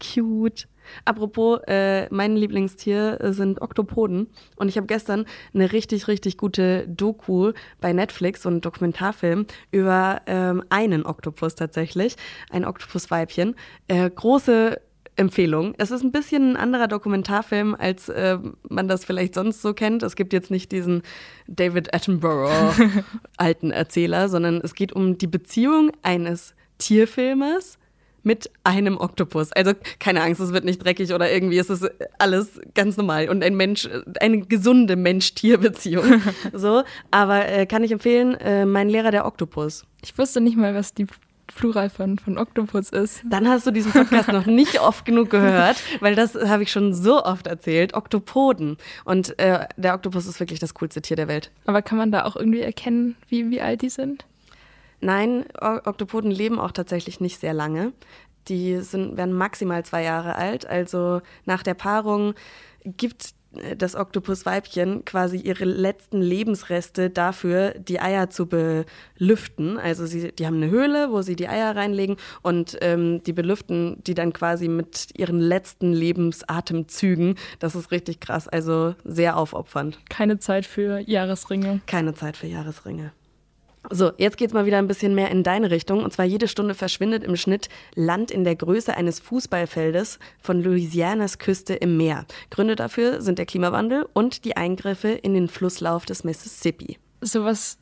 cute. 0.00 0.66
Apropos, 1.06 1.60
äh, 1.66 2.12
mein 2.12 2.36
Lieblingstier 2.36 3.18
sind 3.32 3.62
Oktopoden. 3.62 4.28
Und 4.56 4.68
ich 4.68 4.76
habe 4.76 4.86
gestern 4.86 5.24
eine 5.54 5.72
richtig, 5.72 6.08
richtig 6.08 6.36
gute 6.36 6.86
Doku 6.86 7.52
bei 7.80 7.94
Netflix, 7.94 8.42
so 8.42 8.50
einen 8.50 8.60
Dokumentarfilm 8.60 9.46
über 9.70 10.20
ähm, 10.26 10.62
einen 10.68 11.06
Oktopus 11.06 11.54
tatsächlich, 11.54 12.16
ein 12.50 12.66
Oktopusweibchen. 12.66 13.54
Äh, 13.88 14.10
große 14.10 14.78
Empfehlung. 15.16 15.74
Es 15.78 15.90
ist 15.90 16.02
ein 16.02 16.12
bisschen 16.12 16.52
ein 16.52 16.56
anderer 16.56 16.88
Dokumentarfilm, 16.88 17.74
als 17.78 18.08
äh, 18.08 18.38
man 18.68 18.88
das 18.88 19.04
vielleicht 19.04 19.34
sonst 19.34 19.62
so 19.62 19.74
kennt. 19.74 20.02
Es 20.02 20.16
gibt 20.16 20.32
jetzt 20.32 20.50
nicht 20.50 20.72
diesen 20.72 21.02
David 21.46 21.94
Attenborough 21.94 22.74
alten 23.36 23.70
Erzähler, 23.70 24.28
sondern 24.28 24.60
es 24.62 24.74
geht 24.74 24.92
um 24.92 25.18
die 25.18 25.26
Beziehung 25.26 25.92
eines 26.02 26.54
Tierfilmers 26.78 27.78
mit 28.24 28.50
einem 28.64 28.96
Oktopus. 28.96 29.52
Also 29.52 29.72
keine 30.00 30.22
Angst, 30.22 30.40
es 30.40 30.52
wird 30.52 30.64
nicht 30.64 30.82
dreckig 30.82 31.12
oder 31.12 31.30
irgendwie, 31.30 31.58
es 31.58 31.70
ist 31.70 31.88
alles 32.18 32.60
ganz 32.74 32.96
normal 32.96 33.28
und 33.28 33.44
ein 33.44 33.54
Mensch, 33.54 33.88
eine 34.20 34.40
gesunde 34.40 34.96
Mensch-Tier-Beziehung. 34.96 36.22
so, 36.52 36.82
aber 37.10 37.46
äh, 37.46 37.66
kann 37.66 37.84
ich 37.84 37.92
empfehlen, 37.92 38.34
äh, 38.34 38.64
mein 38.64 38.88
Lehrer 38.88 39.10
der 39.10 39.26
Oktopus. 39.26 39.84
Ich 40.02 40.16
wusste 40.18 40.40
nicht 40.40 40.56
mal, 40.56 40.74
was 40.74 40.94
die 40.94 41.06
Plural 41.46 41.90
von, 41.90 42.18
von 42.18 42.38
Oktopus 42.38 42.90
ist. 42.90 43.22
Dann 43.28 43.48
hast 43.48 43.66
du 43.66 43.70
diesen 43.70 43.92
Podcast 43.92 44.28
noch 44.28 44.46
nicht 44.46 44.80
oft 44.82 45.04
genug 45.04 45.30
gehört, 45.30 45.76
weil 46.00 46.14
das 46.14 46.34
habe 46.34 46.62
ich 46.62 46.72
schon 46.72 46.94
so 46.94 47.22
oft 47.24 47.46
erzählt. 47.46 47.94
Oktopoden. 47.94 48.76
Und 49.04 49.38
äh, 49.38 49.66
der 49.76 49.94
Oktopus 49.94 50.26
ist 50.26 50.40
wirklich 50.40 50.58
das 50.60 50.74
coolste 50.74 51.02
Tier 51.02 51.16
der 51.16 51.28
Welt. 51.28 51.50
Aber 51.66 51.82
kann 51.82 51.98
man 51.98 52.10
da 52.12 52.24
auch 52.24 52.36
irgendwie 52.36 52.60
erkennen, 52.60 53.16
wie, 53.28 53.50
wie 53.50 53.60
alt 53.60 53.82
die 53.82 53.90
sind? 53.90 54.24
Nein, 55.00 55.44
O- 55.60 55.80
Oktopoden 55.84 56.30
leben 56.30 56.58
auch 56.58 56.72
tatsächlich 56.72 57.20
nicht 57.20 57.38
sehr 57.40 57.52
lange. 57.54 57.92
Die 58.48 58.78
sind, 58.80 59.16
werden 59.16 59.34
maximal 59.34 59.84
zwei 59.84 60.02
Jahre 60.02 60.36
alt. 60.36 60.66
Also 60.66 61.20
nach 61.44 61.62
der 61.62 61.74
Paarung 61.74 62.34
gibt 62.84 63.22
äh, 63.26 63.34
das 63.76 63.94
Oktopusweibchen 63.94 65.04
quasi 65.04 65.36
ihre 65.36 65.64
letzten 65.64 66.20
Lebensreste 66.20 67.10
dafür, 67.10 67.74
die 67.78 68.00
Eier 68.00 68.30
zu 68.30 68.46
belüften. 68.46 69.78
Also 69.78 70.06
sie, 70.06 70.32
die 70.32 70.46
haben 70.46 70.56
eine 70.56 70.70
Höhle, 70.70 71.10
wo 71.10 71.22
sie 71.22 71.36
die 71.36 71.48
Eier 71.48 71.74
reinlegen 71.74 72.16
und 72.42 72.78
ähm, 72.80 73.22
die 73.24 73.32
belüften 73.32 74.02
die 74.06 74.14
dann 74.14 74.32
quasi 74.32 74.68
mit 74.68 75.08
ihren 75.16 75.40
letzten 75.40 75.92
Lebensatemzügen. 75.92 77.36
Das 77.58 77.74
ist 77.74 77.90
richtig 77.90 78.20
krass, 78.20 78.48
also 78.48 78.94
sehr 79.04 79.36
aufopfernd. 79.36 79.98
Keine 80.08 80.38
Zeit 80.38 80.66
für 80.66 80.98
Jahresringe. 80.98 81.80
Keine 81.86 82.14
Zeit 82.14 82.36
für 82.36 82.46
Jahresringe. 82.46 83.12
So, 83.90 84.12
jetzt 84.16 84.38
geht's 84.38 84.54
mal 84.54 84.66
wieder 84.66 84.78
ein 84.78 84.88
bisschen 84.88 85.14
mehr 85.14 85.30
in 85.30 85.42
deine 85.42 85.70
Richtung. 85.70 86.02
Und 86.02 86.12
zwar 86.12 86.24
jede 86.24 86.48
Stunde 86.48 86.74
verschwindet 86.74 87.22
im 87.22 87.36
Schnitt 87.36 87.68
Land 87.94 88.30
in 88.30 88.44
der 88.44 88.56
Größe 88.56 88.96
eines 88.96 89.20
Fußballfeldes 89.20 90.18
von 90.40 90.62
Louisianas 90.62 91.38
Küste 91.38 91.74
im 91.74 91.96
Meer. 91.96 92.24
Gründe 92.50 92.76
dafür 92.76 93.20
sind 93.20 93.38
der 93.38 93.46
Klimawandel 93.46 94.06
und 94.12 94.44
die 94.44 94.56
Eingriffe 94.56 95.08
in 95.08 95.34
den 95.34 95.48
Flusslauf 95.48 96.06
des 96.06 96.24
Mississippi. 96.24 96.98
Sowas 97.20 97.78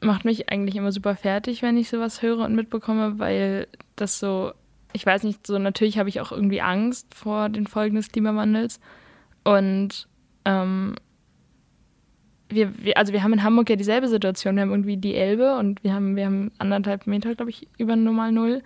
macht 0.00 0.24
mich 0.24 0.50
eigentlich 0.50 0.76
immer 0.76 0.92
super 0.92 1.16
fertig, 1.16 1.62
wenn 1.62 1.76
ich 1.76 1.90
sowas 1.90 2.22
höre 2.22 2.44
und 2.44 2.54
mitbekomme, 2.54 3.18
weil 3.18 3.66
das 3.96 4.18
so, 4.18 4.52
ich 4.92 5.04
weiß 5.04 5.24
nicht, 5.24 5.46
so 5.46 5.58
natürlich 5.58 5.98
habe 5.98 6.08
ich 6.08 6.20
auch 6.20 6.32
irgendwie 6.32 6.60
Angst 6.60 7.14
vor 7.14 7.48
den 7.48 7.66
Folgen 7.66 7.96
des 7.96 8.10
Klimawandels. 8.10 8.80
Und 9.44 10.08
ähm, 10.44 10.94
wir, 12.50 12.72
wir, 12.82 12.96
also 12.96 13.12
wir 13.12 13.22
haben 13.22 13.32
in 13.32 13.42
Hamburg 13.42 13.70
ja 13.70 13.76
dieselbe 13.76 14.08
Situation. 14.08 14.56
Wir 14.56 14.62
haben 14.62 14.70
irgendwie 14.70 14.96
die 14.96 15.14
Elbe 15.14 15.56
und 15.56 15.82
wir 15.82 15.94
haben, 15.94 16.16
wir 16.16 16.26
haben 16.26 16.50
anderthalb 16.58 17.06
Meter, 17.06 17.34
glaube 17.34 17.50
ich, 17.50 17.68
über 17.78 17.96
normal 17.96 18.32
Null. 18.32 18.62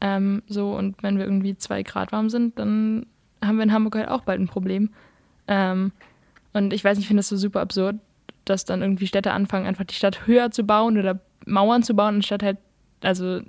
Ähm, 0.00 0.42
so, 0.48 0.72
und 0.72 1.02
wenn 1.02 1.18
wir 1.18 1.24
irgendwie 1.24 1.56
zwei 1.56 1.82
Grad 1.82 2.12
warm 2.12 2.28
sind, 2.28 2.58
dann 2.58 3.06
haben 3.42 3.56
wir 3.56 3.64
in 3.64 3.72
Hamburg 3.72 3.96
halt 3.96 4.08
auch 4.08 4.22
bald 4.22 4.40
ein 4.40 4.48
Problem. 4.48 4.90
Ähm, 5.48 5.92
und 6.52 6.72
ich 6.72 6.84
weiß 6.84 6.96
nicht, 6.96 7.04
ich 7.04 7.08
finde 7.08 7.20
das 7.20 7.28
so 7.28 7.36
super 7.36 7.60
absurd, 7.60 7.96
dass 8.44 8.64
dann 8.64 8.82
irgendwie 8.82 9.06
Städte 9.06 9.32
anfangen, 9.32 9.66
einfach 9.66 9.84
die 9.84 9.94
Stadt 9.94 10.26
höher 10.26 10.50
zu 10.50 10.64
bauen 10.64 10.98
oder 10.98 11.20
Mauern 11.46 11.82
zu 11.82 11.94
bauen, 11.94 12.16
anstatt 12.16 12.42
halt, 12.42 12.58
also 13.02 13.40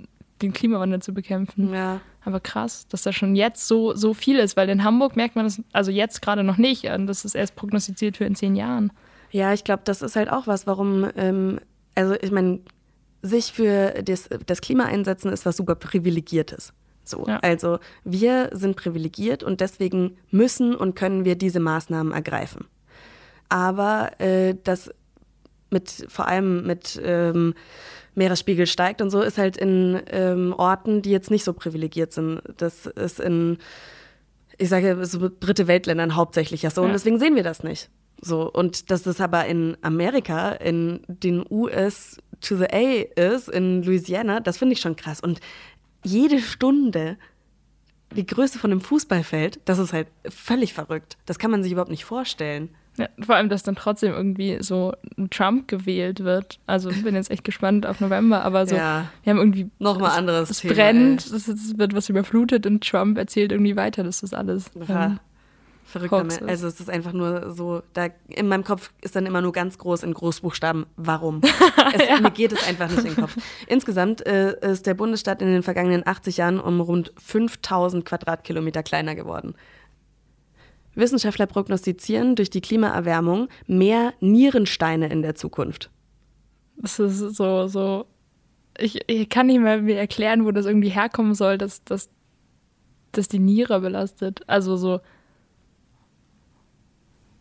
den 0.42 0.52
Klimawandel 0.52 1.02
zu 1.02 1.12
bekämpfen. 1.12 1.72
Ja. 1.72 2.00
Aber 2.24 2.40
krass, 2.40 2.86
dass 2.88 3.02
da 3.02 3.12
schon 3.12 3.36
jetzt 3.36 3.66
so, 3.66 3.94
so 3.94 4.12
viel 4.14 4.38
ist, 4.38 4.56
weil 4.56 4.68
in 4.68 4.84
Hamburg 4.84 5.16
merkt 5.16 5.36
man 5.36 5.44
das, 5.44 5.62
also 5.72 5.90
jetzt 5.90 6.20
gerade 6.20 6.44
noch 6.44 6.58
nicht, 6.58 6.84
und 6.84 7.06
das 7.06 7.24
ist 7.24 7.34
erst 7.34 7.56
prognostiziert 7.56 8.16
für 8.16 8.24
in 8.24 8.34
zehn 8.34 8.54
Jahren. 8.54 8.92
Ja, 9.30 9.52
ich 9.52 9.64
glaube, 9.64 9.82
das 9.84 10.02
ist 10.02 10.16
halt 10.16 10.30
auch 10.30 10.46
was, 10.46 10.66
warum, 10.66 11.08
ähm, 11.16 11.60
also 11.94 12.14
ich 12.20 12.30
meine, 12.30 12.60
sich 13.22 13.52
für 13.52 13.94
das, 14.04 14.28
das 14.46 14.60
Klima 14.60 14.84
einsetzen 14.84 15.32
ist 15.32 15.44
was 15.44 15.56
super 15.56 15.74
Privilegiertes. 15.74 16.72
So, 17.04 17.24
Ja. 17.26 17.38
also 17.40 17.78
wir 18.04 18.50
sind 18.52 18.76
privilegiert 18.76 19.42
und 19.42 19.60
deswegen 19.60 20.16
müssen 20.30 20.74
und 20.74 20.94
können 20.94 21.24
wir 21.24 21.36
diese 21.36 21.58
Maßnahmen 21.60 22.12
ergreifen. 22.12 22.66
Aber 23.48 24.10
äh, 24.20 24.54
das 24.64 24.90
mit 25.70 26.06
vor 26.08 26.28
allem 26.28 26.66
mit 26.66 27.00
ähm, 27.02 27.54
Meeresspiegel 28.14 28.66
steigt 28.66 29.00
und 29.02 29.10
so 29.10 29.20
ist 29.22 29.38
halt 29.38 29.56
in 29.56 30.00
ähm, 30.10 30.54
Orten, 30.56 31.02
die 31.02 31.10
jetzt 31.10 31.30
nicht 31.30 31.44
so 31.44 31.52
privilegiert 31.52 32.12
sind. 32.12 32.40
Das 32.56 32.86
ist 32.86 33.20
in, 33.20 33.58
ich 34.58 34.68
sage 34.68 35.04
so 35.04 35.28
dritte 35.40 35.66
Weltländern 35.66 36.14
hauptsächlich 36.16 36.62
ja 36.62 36.70
so 36.70 36.82
und 36.82 36.88
Ja. 36.88 36.92
deswegen 36.94 37.18
sehen 37.18 37.36
wir 37.36 37.42
das 37.42 37.62
nicht. 37.62 37.90
So 38.20 38.50
und 38.50 38.90
dass 38.90 39.02
das 39.04 39.20
aber 39.20 39.46
in 39.46 39.76
Amerika, 39.82 40.50
in 40.52 41.00
den 41.08 41.44
US 41.50 42.16
to 42.40 42.56
the 42.56 42.66
A 42.72 43.02
ist, 43.20 43.48
in 43.48 43.82
Louisiana, 43.82 44.40
das 44.40 44.58
finde 44.58 44.74
ich 44.74 44.80
schon 44.80 44.96
krass. 44.96 45.20
Und 45.20 45.40
jede 46.04 46.40
Stunde 46.40 47.16
die 48.16 48.24
Größe 48.24 48.58
von 48.58 48.70
einem 48.72 48.80
Fußballfeld, 48.80 49.60
das 49.66 49.78
ist 49.78 49.92
halt 49.92 50.08
völlig 50.30 50.72
verrückt. 50.72 51.18
Das 51.26 51.38
kann 51.38 51.50
man 51.50 51.62
sich 51.62 51.72
überhaupt 51.72 51.90
nicht 51.90 52.06
vorstellen. 52.06 52.70
Ja, 52.96 53.06
vor 53.20 53.36
allem, 53.36 53.48
dass 53.50 53.62
dann 53.62 53.76
trotzdem 53.76 54.12
irgendwie 54.12 54.56
so 54.60 54.92
ein 55.18 55.28
Trump 55.30 55.68
gewählt 55.68 56.24
wird. 56.24 56.58
Also 56.66 56.88
bin 56.88 57.14
jetzt 57.14 57.30
echt 57.30 57.44
gespannt 57.44 57.86
auf 57.86 58.00
November, 58.00 58.42
aber 58.44 58.66
so, 58.66 58.74
Ja. 58.74 59.08
wir 59.22 59.30
haben 59.30 59.38
irgendwie. 59.38 59.70
Nochmal 59.78 60.10
es- 60.12 60.16
anderes 60.16 60.50
Es 60.50 60.58
Thema, 60.60 60.74
brennt, 60.74 61.26
ey. 61.30 61.36
es, 61.36 61.48
es 61.48 61.78
wird 61.78 61.94
was 61.94 62.08
überflutet 62.08 62.66
und 62.66 62.82
Trump 62.82 63.18
erzählt 63.18 63.52
irgendwie 63.52 63.76
weiter, 63.76 64.02
dass 64.02 64.22
das 64.22 64.32
alles. 64.34 64.70
Ja. 64.88 65.18
Verrückter 65.88 66.18
Hoax 66.18 66.40
Mensch. 66.40 66.42
ist. 66.42 66.48
Also 66.48 66.66
es 66.68 66.80
ist 66.80 66.90
einfach 66.90 67.14
nur 67.14 67.50
so, 67.52 67.82
da 67.94 68.08
in 68.28 68.46
meinem 68.46 68.62
Kopf 68.62 68.92
ist 69.00 69.16
dann 69.16 69.24
immer 69.24 69.40
nur 69.40 69.52
ganz 69.52 69.78
groß 69.78 70.02
in 70.02 70.12
Großbuchstaben, 70.12 70.84
warum? 70.96 71.40
es, 71.94 72.20
Mir 72.20 72.30
geht 72.30 72.52
es 72.52 72.68
einfach 72.68 72.90
nicht 72.90 72.98
in 72.98 73.14
den 73.14 73.16
Kopf. 73.16 73.34
Insgesamt 73.66 74.26
äh, 74.26 74.54
ist 74.70 74.86
der 74.86 74.92
Bundesstaat 74.92 75.40
in 75.40 75.48
den 75.48 75.62
vergangenen 75.62 76.06
80 76.06 76.36
Jahren 76.36 76.60
um 76.60 76.82
rund 76.82 77.14
5000 77.16 78.04
Quadratkilometer 78.04 78.82
kleiner 78.82 79.14
geworden. 79.14 79.54
Wissenschaftler 80.94 81.46
prognostizieren 81.46 82.36
durch 82.36 82.50
die 82.50 82.60
Klimaerwärmung 82.60 83.48
mehr 83.66 84.12
Nierensteine 84.20 85.08
in 85.08 85.22
der 85.22 85.36
Zukunft. 85.36 85.90
das 86.76 86.98
ist 86.98 87.34
so, 87.34 87.66
so. 87.66 88.04
Ich, 88.76 89.00
ich 89.06 89.30
kann 89.30 89.46
nicht 89.46 89.60
mehr 89.60 89.80
mir 89.80 89.96
erklären, 89.96 90.44
wo 90.44 90.50
das 90.50 90.66
irgendwie 90.66 90.90
herkommen 90.90 91.34
soll, 91.34 91.56
dass, 91.56 91.82
dass, 91.84 92.10
dass 93.12 93.26
die 93.28 93.38
Niere 93.38 93.80
belastet. 93.80 94.42
Also 94.46 94.76
so. 94.76 95.00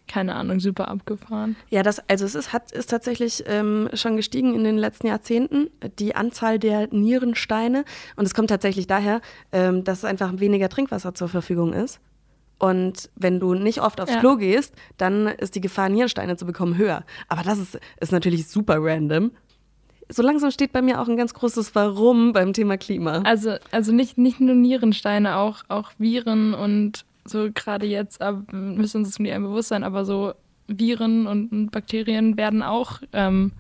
Keine 0.08 0.36
Ahnung, 0.36 0.60
super 0.60 0.88
abgefahren. 0.88 1.56
Ja, 1.70 1.84
das, 1.84 2.02
also 2.10 2.26
es 2.26 2.36
ist, 2.36 2.54
hat, 2.54 2.72
ist 2.72 2.90
tatsächlich 2.90 3.44
ähm, 3.48 3.90
schon 3.94 4.16
gestiegen 4.16 4.56
in 4.56 4.64
den 4.64 4.78
letzten 4.78 5.08
Jahrzehnten, 5.08 5.70
die 6.00 6.16
Anzahl 6.16 6.60
der 6.60 6.88
Nierensteine. 6.94 7.84
Und 8.16 8.26
es 8.26 8.34
kommt 8.34 8.50
tatsächlich 8.50 8.88
daher, 8.88 9.22
ähm, 9.52 9.84
dass 9.84 10.06
einfach 10.06 10.40
weniger 10.40 10.70
Trinkwasser 10.70 11.14
zur 11.14 11.28
Verfügung 11.28 11.74
ist. 11.74 12.00
Und 12.60 13.10
wenn 13.16 13.40
du 13.40 13.54
nicht 13.54 13.82
oft 13.82 14.02
aufs 14.02 14.14
Ja. 14.14 14.20
Klo 14.20 14.36
gehst, 14.38 14.74
dann 14.98 15.28
ist 15.28 15.56
die 15.56 15.62
Gefahr, 15.62 15.90
Nierensteine 15.90 16.38
zu 16.38 16.46
bekommen, 16.46 16.78
höher. 16.78 17.04
Aber 17.28 17.44
das 17.44 17.60
ist, 17.60 17.80
ist 18.00 18.12
natürlich 18.12 18.48
super 18.48 18.78
random. 18.80 19.32
So 20.10 20.24
langsam 20.24 20.52
steht 20.52 20.72
bei 20.72 20.82
mir 20.82 21.02
auch 21.02 21.08
ein 21.08 21.18
ganz 21.18 21.34
großes 21.34 21.76
Warum 21.76 22.32
beim 22.32 22.54
Thema 22.54 22.78
Klima. 22.78 23.22
Also, 23.24 23.56
also 23.72 23.92
nicht, 23.92 24.18
nicht 24.18 24.40
nur 24.40 24.56
Nierensteine, 24.56 25.36
auch, 25.36 25.64
auch 25.68 25.92
Viren 25.98 26.54
und 26.54 27.06
so 27.30 27.50
gerade 27.54 27.86
jetzt 27.86 28.22
aber 28.22 28.44
müssen 28.52 28.98
uns 28.98 29.10
das 29.10 29.20
irgendwie 29.20 29.48
bewusst 29.48 29.70
sein, 29.70 29.84
aber 29.84 30.06
so 30.06 30.34
Viren 30.68 31.28
und, 31.28 31.72
Bakterien 31.72 32.38
werden 32.38 32.62
auch 32.62 33.02
ähm, 33.14 33.52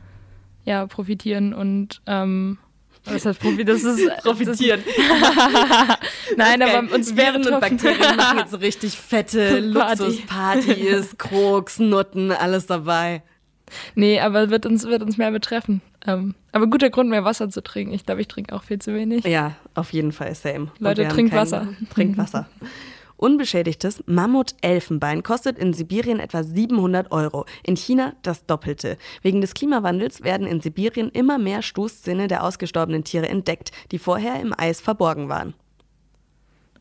ja, 0.65 0.85
profitieren 0.87 1.53
und 1.53 2.01
ähm, 2.05 2.57
was 3.05 3.25
heißt? 3.25 3.39
Das 3.65 3.83
ist 3.83 4.23
Profitieren. 4.23 4.81
Das, 4.97 6.37
nein, 6.37 6.59
Geil. 6.59 6.75
aber 6.75 6.93
uns 6.93 7.15
Viren 7.15 7.45
und 7.47 7.61
Bakterien 7.61 8.17
machen 8.17 8.37
jetzt 8.39 8.51
so 8.51 8.57
richtig 8.57 8.97
fette 8.97 9.71
Party. 9.73 10.03
Luxuspartys, 10.03 11.17
Krogs, 11.17 11.79
Nutten, 11.79 12.31
alles 12.31 12.65
dabei. 12.65 13.23
Nee, 13.95 14.19
aber 14.19 14.49
wird 14.49 14.65
uns, 14.65 14.85
wird 14.85 15.01
uns 15.01 15.17
mehr 15.17 15.31
betreffen. 15.31 15.81
Ähm, 16.05 16.35
aber 16.51 16.67
guter 16.67 16.89
Grund, 16.89 17.09
mehr 17.09 17.23
Wasser 17.23 17.49
zu 17.49 17.61
trinken. 17.61 17.93
Ich 17.93 18.05
glaube, 18.05 18.21
ich 18.21 18.27
trinke 18.27 18.55
auch 18.55 18.63
viel 18.63 18.79
zu 18.79 18.93
wenig. 18.93 19.25
Ja, 19.25 19.55
auf 19.73 19.93
jeden 19.93 20.11
Fall, 20.11 20.33
same. 20.35 20.71
Leute, 20.79 21.07
trinkt 21.07 21.33
Wasser. 21.33 21.67
Trinkt 21.93 22.17
Wasser. 22.17 22.47
Unbeschädigtes 23.17 24.03
Mammut-Elfenbein 24.05 25.23
kostet 25.23 25.57
in 25.57 25.73
Sibirien 25.73 26.19
etwa 26.19 26.43
700 26.43 27.11
Euro, 27.11 27.45
in 27.63 27.75
China 27.75 28.13
das 28.21 28.45
Doppelte. 28.45 28.97
Wegen 29.23 29.41
des 29.41 29.53
Klimawandels 29.55 30.23
werden 30.23 30.45
in 30.47 30.61
Sibirien 30.61 31.09
immer 31.09 31.37
mehr 31.39 31.61
Stoßzähne 31.63 32.27
der 32.27 32.43
ausgestorbenen 32.43 33.03
Tiere 33.03 33.27
entdeckt, 33.27 33.71
die 33.91 33.97
vorher 33.99 34.39
im 34.39 34.53
Eis 34.57 34.81
verborgen 34.81 35.29
waren. 35.29 35.55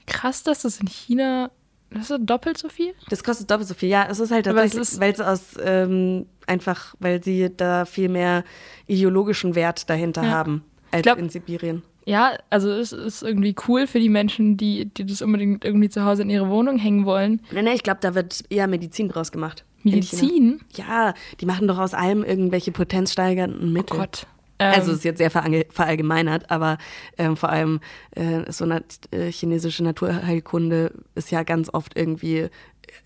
Krass, 0.06 0.42
dass 0.42 0.62
das 0.62 0.80
in 0.80 0.86
China. 0.88 1.50
Das 1.90 2.10
ist 2.10 2.20
doppelt 2.24 2.58
so 2.58 2.68
viel? 2.68 2.94
Das 3.08 3.22
kostet 3.24 3.50
doppelt 3.50 3.68
so 3.68 3.74
viel. 3.74 3.88
Ja, 3.88 4.06
es 4.10 4.18
ist 4.20 4.30
halt 4.30 4.46
tatsächlich, 4.46 5.00
weil 5.00 5.12
es 5.12 5.20
aus 5.20 5.54
ähm, 5.62 6.26
einfach, 6.46 6.94
weil 6.98 7.22
sie 7.22 7.50
da 7.56 7.84
viel 7.84 8.08
mehr 8.08 8.44
ideologischen 8.86 9.54
Wert 9.54 9.88
dahinter 9.88 10.22
Ja. 10.24 10.30
haben 10.30 10.64
als 10.90 11.02
glaub- 11.02 11.18
in 11.18 11.28
Sibirien. 11.30 11.82
Ja, 12.06 12.38
also 12.50 12.70
es 12.70 12.92
ist 12.92 13.22
irgendwie 13.22 13.54
cool 13.66 13.88
für 13.88 13.98
die 13.98 14.08
Menschen, 14.08 14.56
die, 14.56 14.86
die 14.86 15.04
das 15.04 15.22
unbedingt 15.22 15.64
irgendwie 15.64 15.88
zu 15.88 16.04
Hause 16.04 16.22
in 16.22 16.30
ihre 16.30 16.48
Wohnung 16.48 16.78
hängen 16.78 17.04
wollen. 17.04 17.42
Nee, 17.50 17.62
nee, 17.62 17.74
ich 17.74 17.82
glaube, 17.82 17.98
da 18.00 18.14
wird 18.14 18.44
eher 18.48 18.68
Medizin 18.68 19.08
draus 19.08 19.32
gemacht. 19.32 19.64
Medizin? 19.82 20.60
Ja, 20.76 21.14
die 21.40 21.46
machen 21.46 21.66
doch 21.66 21.78
aus 21.78 21.94
allem 21.94 22.22
irgendwelche 22.22 22.70
potenzsteigernden 22.70 23.68
Oh 23.68 23.72
Mittel. 23.72 23.98
Gott. 23.98 24.26
Ähm, 24.58 24.72
also 24.74 24.92
ist 24.92 25.04
jetzt 25.04 25.18
sehr 25.18 25.30
verallgemeinert, 25.30 26.50
aber 26.50 26.78
ähm, 27.18 27.36
vor 27.36 27.50
allem 27.50 27.80
äh, 28.12 28.50
so 28.50 28.64
eine 28.64 28.84
äh, 29.10 29.30
chinesische 29.30 29.84
Naturheilkunde 29.84 30.92
ist 31.14 31.30
ja 31.30 31.42
ganz 31.42 31.68
oft 31.72 31.96
irgendwie 31.96 32.48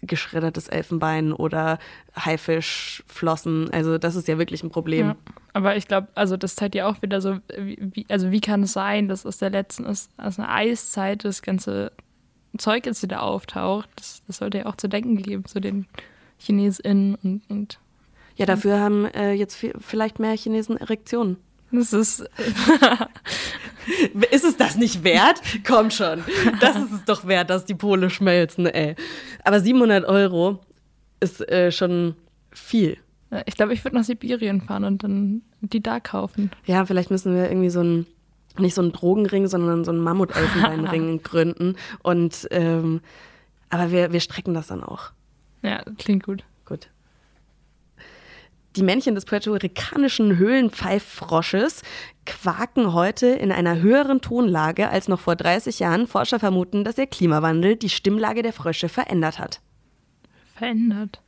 geschreddertes 0.02 0.68
Elfenbein 0.68 1.32
oder 1.32 1.78
Haifischflossen. 2.14 3.70
Also 3.72 3.98
das 3.98 4.14
ist 4.14 4.28
ja 4.28 4.38
wirklich 4.38 4.62
ein 4.62 4.70
Problem. 4.70 5.08
Ja, 5.08 5.16
aber 5.52 5.76
ich 5.76 5.88
glaube, 5.88 6.08
also 6.14 6.36
das 6.36 6.54
zeigt 6.56 6.74
ja 6.74 6.86
auch 6.86 7.02
wieder 7.02 7.20
so, 7.20 7.38
wie, 7.56 8.06
also 8.08 8.30
wie 8.30 8.40
kann 8.40 8.62
es 8.62 8.72
sein, 8.72 9.08
dass 9.08 9.26
aus 9.26 9.38
der 9.38 9.50
letzten, 9.50 9.86
aus, 9.86 10.08
aus 10.16 10.38
einer 10.38 10.52
Eiszeit 10.52 11.24
das 11.24 11.42
ganze 11.42 11.92
Zeug 12.58 12.86
jetzt 12.86 13.02
wieder 13.02 13.22
auftaucht. 13.22 13.88
Das, 13.96 14.22
das 14.26 14.36
sollte 14.38 14.58
ja 14.58 14.66
auch 14.66 14.76
zu 14.76 14.88
denken 14.88 15.16
geben, 15.16 15.44
zu 15.44 15.60
den 15.60 15.86
ChinesInnen 16.40 17.14
und, 17.16 17.42
und 17.48 17.78
Ja, 18.36 18.46
dafür 18.46 18.80
haben 18.80 19.04
äh, 19.06 19.32
jetzt 19.32 19.56
vi- 19.62 19.74
vielleicht 19.78 20.18
mehr 20.18 20.36
Chinesen 20.36 20.76
Erektionen. 20.76 21.36
das 21.70 21.92
ist, 21.92 22.24
Ist 24.30 24.44
es 24.44 24.56
das 24.56 24.76
nicht 24.76 25.04
wert? 25.04 25.40
Komm 25.66 25.90
schon. 25.90 26.22
Das 26.60 26.76
ist 26.76 26.92
es 26.92 27.04
doch 27.06 27.26
wert, 27.26 27.50
dass 27.50 27.64
die 27.64 27.74
Pole 27.74 28.10
schmelzen, 28.10 28.66
ey. 28.66 28.94
Aber 29.44 29.60
700 29.60 30.04
Euro 30.04 30.60
ist 31.20 31.40
äh, 31.48 31.72
schon 31.72 32.14
viel. 32.52 32.98
Ich 33.46 33.54
glaube, 33.54 33.72
ich 33.72 33.84
würde 33.84 33.96
nach 33.96 34.04
Sibirien 34.04 34.60
fahren 34.60 34.84
und 34.84 35.04
dann 35.04 35.42
die 35.60 35.82
da 35.82 36.00
kaufen. 36.00 36.50
Ja, 36.66 36.84
vielleicht 36.84 37.10
müssen 37.10 37.34
wir 37.34 37.48
irgendwie 37.48 37.70
so 37.70 37.80
ein, 37.80 38.06
nicht 38.58 38.74
so 38.74 38.82
einen 38.82 38.92
Drogenring, 38.92 39.46
sondern 39.46 39.84
so 39.84 39.92
einen 39.92 40.00
Mammutelfenbeinring 40.00 41.22
gründen. 41.22 41.76
Und, 42.02 42.48
ähm, 42.50 43.00
aber 43.68 43.90
wir, 43.92 44.12
wir 44.12 44.20
strecken 44.20 44.54
das 44.54 44.66
dann 44.66 44.82
auch. 44.82 45.12
Ja, 45.62 45.82
klingt 45.98 46.24
gut. 46.24 46.44
Gut. 46.64 46.88
Die 48.76 48.82
Männchen 48.82 49.14
des 49.14 49.24
puerto-ricanischen 49.24 50.36
Höhlenpfeiffrosches 50.36 51.82
quaken 52.24 52.92
heute 52.92 53.26
in 53.26 53.50
einer 53.50 53.80
höheren 53.80 54.20
Tonlage 54.20 54.88
als 54.88 55.08
noch 55.08 55.20
vor 55.20 55.34
30 55.34 55.80
Jahren. 55.80 56.06
Forscher 56.06 56.38
vermuten, 56.38 56.84
dass 56.84 56.94
der 56.94 57.08
Klimawandel 57.08 57.76
die 57.76 57.88
Stimmlage 57.88 58.42
der 58.42 58.52
Frösche 58.52 58.88
verändert 58.88 59.38
hat. 59.38 59.60
Verändert. 60.54 61.20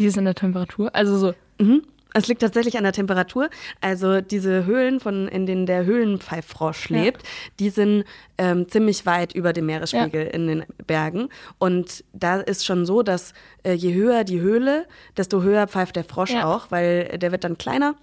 Die 0.00 0.06
ist 0.06 0.16
in 0.16 0.24
der 0.24 0.34
Temperatur. 0.34 0.92
Also 0.94 1.16
so, 1.16 1.34
Mhm. 1.58 1.82
Es 2.12 2.26
liegt 2.26 2.40
tatsächlich 2.40 2.76
an 2.76 2.82
der 2.82 2.92
Temperatur. 2.92 3.50
Also 3.80 4.20
diese 4.20 4.64
Höhlen, 4.66 4.98
von, 4.98 5.28
in 5.28 5.46
denen 5.46 5.64
der 5.66 5.84
Höhlenpfeiffrosch 5.84 6.90
Ja. 6.90 7.02
lebt, 7.02 7.22
die 7.60 7.70
sind 7.70 8.02
ähm, 8.36 8.68
ziemlich 8.68 9.06
weit 9.06 9.32
über 9.32 9.52
dem 9.52 9.66
Meeresspiegel 9.66 10.26
in 10.26 10.48
den 10.48 10.64
Bergen. 10.88 11.28
Und 11.58 12.02
da 12.12 12.40
ist 12.40 12.66
schon 12.66 12.84
so, 12.84 13.02
dass 13.04 13.32
äh, 13.62 13.74
je 13.74 13.94
höher 13.94 14.24
die 14.24 14.40
Höhle, 14.40 14.86
desto 15.16 15.42
höher 15.42 15.68
pfeift 15.68 15.94
der 15.94 16.02
Frosch 16.02 16.32
Ja. 16.32 16.46
auch, 16.52 16.72
weil 16.72 17.16
der 17.18 17.30
wird 17.30 17.44
dann 17.44 17.58
kleiner 17.58 17.94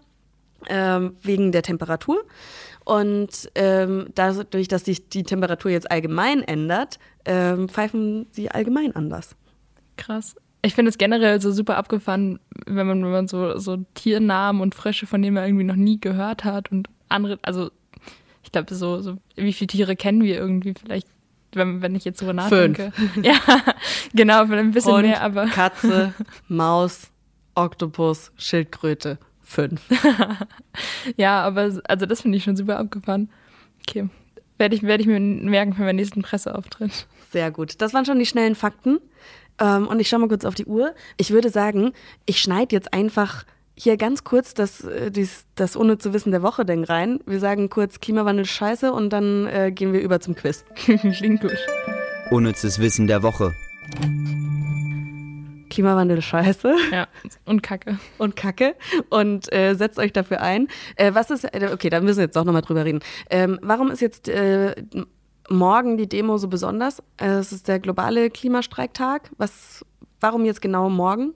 ähm, 0.70 1.18
wegen 1.22 1.52
der 1.52 1.64
Temperatur. 1.64 2.24
Und 2.86 3.50
ähm, 3.56 4.08
dadurch, 4.16 4.70
dass 4.70 4.86
sich 4.86 5.10
die 5.10 5.24
Temperatur 5.24 5.72
jetzt 5.72 5.92
allgemein 5.92 6.44
ändert, 6.44 6.98
ähm, 7.26 7.68
pfeifen 7.68 8.28
sie 8.32 8.50
allgemein 8.52 8.96
anders. 8.96 9.36
Krass. 9.98 10.36
Ich 10.68 10.76
finde 10.76 10.90
es 10.90 10.98
generell 10.98 11.42
so 11.42 11.52
super 11.52 11.78
abgefahren, 11.78 12.40
wenn 12.66 12.86
man, 12.86 13.02
wenn 13.02 13.12
man 13.12 13.28
so, 13.30 13.58
so 13.58 13.78
Tiernamen 13.94 14.62
und 14.62 14.76
Frösche, 14.76 15.08
von 15.08 15.22
denen 15.22 15.34
man 15.34 15.46
irgendwie 15.46 15.64
noch 15.64 15.78
nie 15.78 16.00
gehört 16.00 16.44
hat 16.44 16.72
und 16.72 16.90
andere, 17.08 17.40
also 17.42 17.72
ich 18.44 18.52
glaube, 18.52 18.76
so, 18.76 19.02
so, 19.02 19.18
wie 19.38 19.54
viele 19.54 19.68
Tiere 19.68 19.96
kennen 19.96 20.22
wir 20.22 20.36
irgendwie 20.36 20.74
vielleicht, 20.74 21.08
wenn, 21.54 21.82
wenn 21.82 21.96
ich 21.96 22.04
jetzt 22.04 22.20
so 22.20 22.34
nachdenke. 22.34 22.92
Ja, 23.24 23.40
genau, 24.14 24.46
vielleicht 24.46 24.64
ein 24.66 24.72
bisschen 24.72 24.94
Hund, 24.94 25.04
mehr, 25.04 25.22
aber 25.22 25.46
Katze, 25.48 26.14
Maus, 26.50 27.12
Oktopus, 27.56 28.34
Schildkröte. 28.36 29.20
Fünf. 29.42 29.82
ja, 31.16 31.42
aber 31.44 31.80
also 31.88 32.06
das 32.06 32.22
finde 32.22 32.38
ich 32.38 32.44
schon 32.44 32.58
super 32.58 32.78
abgefahren. 32.78 33.30
Okay. 33.88 34.10
Werde 34.58 34.76
ich, 34.76 34.84
werde 34.84 35.02
ich 35.02 35.08
mir 35.08 35.22
merken 35.22 35.72
für 35.72 35.84
meinen 35.84 35.96
nächsten 35.96 36.22
Presseauftritt. 36.22 37.08
Sehr 37.32 37.52
gut. 37.52 37.80
Das 37.82 37.94
waren 37.94 38.04
schon 38.04 38.20
die 38.20 38.26
schnellen 38.26 38.56
Fakten. 38.56 39.00
Ähm, 39.60 39.88
und 39.88 40.00
ich 40.00 40.08
schaue 40.10 40.20
mal 40.20 40.28
kurz 40.30 40.46
auf 40.46 40.56
die 40.56 40.66
Uhr. 40.66 40.94
Ich 41.18 41.32
würde 41.32 41.50
sagen, 41.50 41.94
ich 42.26 42.40
schneide 42.40 42.76
jetzt 42.76 42.94
einfach 42.94 43.46
hier 43.80 43.98
ganz 43.98 44.24
kurz 44.24 44.54
das, 44.56 44.84
äh, 44.84 45.12
dies, 45.12 45.46
das 45.56 45.76
unnütze 45.76 46.12
Wissen 46.14 46.32
der 46.32 46.42
Woche 46.42 46.66
Ding 46.66 46.84
rein. 46.84 47.20
Wir 47.26 47.40
sagen 47.40 47.70
kurz 47.70 48.00
Klimawandel 48.00 48.46
ist 48.46 48.52
scheiße 48.52 48.92
und 48.92 49.12
dann 49.12 49.46
äh, 49.48 49.72
gehen 49.72 49.94
wir 49.94 50.02
über 50.02 50.20
zum 50.20 50.36
Quiz. 50.36 50.66
Klingt 50.76 51.42
gut. 51.42 51.58
Unnützes 52.32 52.80
Wissen 52.80 53.08
der 53.08 53.22
Woche. 53.24 53.54
Klimawandel 55.70 56.18
ist 56.18 56.26
scheiße 56.26 56.76
Ja, 56.92 57.08
und 57.46 57.62
Kacke. 57.62 58.00
und 58.18 58.36
Kacke 58.36 58.76
und 59.10 59.52
äh, 59.54 59.76
setzt 59.76 60.00
euch 60.00 60.12
dafür 60.14 60.42
ein. 60.42 60.68
Äh, 60.96 61.14
was 61.14 61.30
ist, 61.30 61.44
äh, 61.44 61.70
okay, 61.72 61.90
da 61.90 62.02
müssen 62.02 62.18
wir 62.18 62.26
jetzt 62.26 62.36
doch 62.36 62.46
nochmal 62.46 62.62
drüber 62.64 62.84
reden. 62.86 63.00
Ähm, 63.30 63.60
warum 63.62 63.92
ist 63.92 64.02
jetzt 64.02 64.28
äh, 64.28 64.74
morgen 65.50 65.98
die 65.98 66.08
Demo 66.08 66.38
so 66.38 66.48
besonders? 66.48 67.02
Äh, 67.18 67.28
es 67.28 67.52
ist 67.52 67.68
der 67.68 67.80
globale 67.80 68.30
Klimastreiktag. 68.30 69.30
Was, 69.38 69.86
warum 70.20 70.46
jetzt 70.46 70.62
genau 70.62 70.90
morgen? 70.90 71.34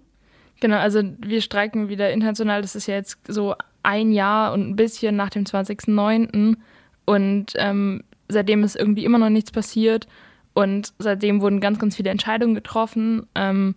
Genau, 0.60 0.78
also 0.78 1.02
wir 1.19 1.41
streiken 1.41 1.89
wieder 1.89 2.12
international. 2.12 2.62
Das 2.62 2.76
ist 2.76 2.88
ja 2.88 2.95
jetzt 2.95 3.19
so 3.28 3.56
ein 3.84 4.12
Jahr 4.12 4.54
und 4.54 4.69
ein 4.69 4.76
bisschen 4.76 5.15
nach 5.15 5.30
dem 5.30 5.43
20.09. 5.43 6.56
Und 7.06 7.54
ähm, 7.56 8.04
seitdem 8.28 8.63
ist 8.63 8.76
irgendwie 8.76 9.06
immer 9.06 9.17
noch 9.17 9.30
nichts 9.30 9.52
passiert. 9.52 10.08
Und 10.54 10.93
seitdem 11.00 11.41
wurden 11.41 11.62
ganz, 11.62 11.80
ganz 11.80 11.95
viele 11.95 12.10
Entscheidungen 12.10 12.56
getroffen. 12.56 13.28
Ähm, 13.36 13.76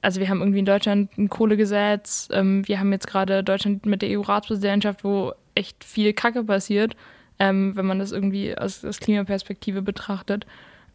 also 0.00 0.20
wir 0.20 0.28
haben 0.28 0.40
irgendwie 0.40 0.60
in 0.60 0.66
Deutschland 0.66 1.18
ein 1.18 1.28
Kohlegesetz. 1.28 2.28
Ähm, 2.32 2.66
wir 2.66 2.78
haben 2.78 2.92
jetzt 2.92 3.08
gerade 3.08 3.42
Deutschland 3.42 3.86
mit 3.86 4.02
der 4.02 4.18
EU-Ratspräsidentschaft, 4.18 5.04
wo 5.04 5.32
echt 5.54 5.82
viel 5.84 6.12
Kacke 6.12 6.44
passiert, 6.44 6.96
ähm, 7.38 7.76
wenn 7.76 7.86
man 7.86 7.98
das 7.98 8.12
irgendwie 8.12 8.56
aus, 8.56 8.84
aus 8.84 9.00
Klimaperspektive 9.00 9.82
betrachtet. 9.82 10.46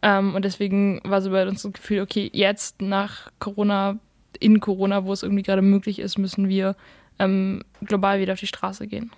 Ähm, 0.02 0.34
und 0.34 0.44
deswegen 0.44 1.00
war 1.04 1.22
so 1.22 1.30
bei 1.30 1.46
uns 1.46 1.62
das 1.62 1.72
Gefühl, 1.72 2.00
okay, 2.00 2.30
jetzt 2.32 2.82
nach 2.82 3.30
Corona, 3.38 3.98
in 4.40 4.60
Corona, 4.60 5.04
wo 5.04 5.12
es 5.12 5.22
irgendwie 5.22 5.42
gerade 5.42 5.62
möglich 5.62 5.98
ist, 5.98 6.18
müssen 6.18 6.48
wir 6.48 6.76
ähm, 7.18 7.62
global 7.84 8.20
wieder 8.20 8.32
auf 8.32 8.40
die 8.40 8.46
Straße 8.46 8.86
gehen. 8.86 9.10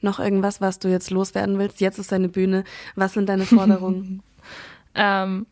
Noch 0.00 0.20
irgendwas, 0.20 0.60
was 0.60 0.78
du 0.78 0.88
jetzt 0.88 1.10
loswerden 1.10 1.58
willst? 1.58 1.80
Jetzt 1.80 1.98
ist 1.98 2.12
deine 2.12 2.28
Bühne. 2.28 2.64
Was 2.94 3.14
sind 3.14 3.28
deine 3.28 3.44
Forderungen? 3.44 4.22
Ähm, 4.94 5.46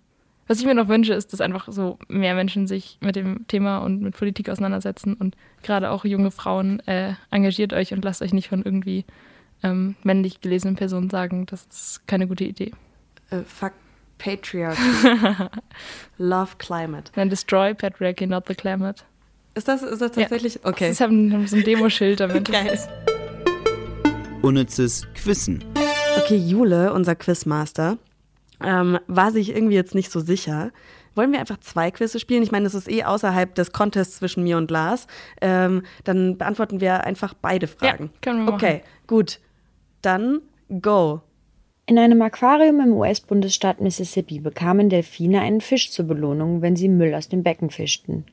was 0.48 0.58
ich 0.58 0.66
mir 0.66 0.74
noch 0.74 0.88
wünsche, 0.88 1.12
ist, 1.12 1.32
dass 1.32 1.40
einfach 1.40 1.68
so 1.70 1.98
mehr 2.08 2.34
Menschen 2.34 2.66
sich 2.66 2.98
mit 3.00 3.14
dem 3.14 3.46
Thema 3.48 3.78
und 3.78 4.00
mit 4.00 4.16
Politik 4.16 4.48
auseinandersetzen 4.48 5.14
und 5.14 5.36
gerade 5.62 5.90
auch 5.90 6.04
junge 6.04 6.30
Frauen 6.30 6.80
äh, 6.86 7.14
engagiert 7.30 7.72
euch 7.72 7.92
und 7.92 8.04
lasst 8.04 8.22
euch 8.22 8.32
nicht 8.32 8.48
von 8.48 8.62
irgendwie 8.62 9.04
ähm, 9.62 9.96
männlich 10.02 10.40
gelesenen 10.40 10.76
Personen 10.76 11.10
sagen, 11.10 11.46
das 11.46 11.66
ist 11.70 12.06
keine 12.06 12.26
gute 12.26 12.44
Idee. 12.44 12.72
äh, 13.30 13.40
fuck 13.46 13.72
Patriarchy. 14.18 14.80
Love 16.18 16.52
climate. 16.58 17.12
Then 17.12 17.28
destroy 17.28 17.74
patriarchy, 17.74 18.26
not 18.26 18.44
the 18.48 18.54
climate. 18.54 19.02
Ist 19.54 19.68
das, 19.68 19.82
ist 19.82 20.00
das 20.00 20.12
tatsächlich? 20.12 20.60
Okay. 20.64 20.88
Das 20.88 21.00
haben, 21.00 21.32
haben 21.32 21.46
so 21.46 21.56
ein 21.56 21.64
Demoschild 21.64 22.20
damit. 22.20 22.50
Geil. 22.50 22.78
Unnützes 24.42 25.06
Quissen. 25.14 25.64
Okay, 26.18 26.36
Jule, 26.36 26.92
unser 26.92 27.14
Quizmaster, 27.14 27.98
ähm, 28.62 28.98
war 29.06 29.32
sich 29.32 29.54
irgendwie 29.54 29.74
jetzt 29.74 29.94
nicht 29.94 30.10
so 30.10 30.20
sicher. 30.20 30.70
Wollen 31.14 31.32
wir 31.32 31.40
einfach 31.40 31.58
zwei 31.60 31.90
Quizze 31.90 32.20
spielen? 32.20 32.42
Ich 32.42 32.52
meine, 32.52 32.64
das 32.64 32.74
ist 32.74 32.88
eh 32.90 33.04
außerhalb 33.04 33.54
des 33.54 33.72
Contests 33.72 34.18
zwischen 34.18 34.44
mir 34.44 34.58
und 34.58 34.70
Lars. 34.70 35.06
Ähm, 35.40 35.82
dann 36.04 36.36
beantworten 36.38 36.80
wir 36.80 37.04
einfach 37.04 37.34
beide 37.34 37.66
Fragen. 37.66 38.04
Ja, 38.04 38.20
können 38.20 38.38
wir 38.40 38.44
machen. 38.52 38.54
Okay, 38.54 38.82
gut. 39.06 39.40
Dann 40.02 40.42
go. 40.80 41.20
In 41.86 41.98
einem 41.98 42.20
Aquarium 42.22 42.80
im 42.80 42.92
US-Bundesstaat 42.94 43.80
Mississippi 43.80 44.40
bekamen 44.40 44.88
Delfine 44.88 45.40
einen 45.40 45.60
Fisch 45.60 45.92
zur 45.92 46.06
Belohnung, 46.06 46.60
wenn 46.60 46.74
sie 46.74 46.88
Müll 46.88 47.14
aus 47.14 47.28
dem 47.28 47.42
Becken 47.42 47.70
fischten. 47.70 48.24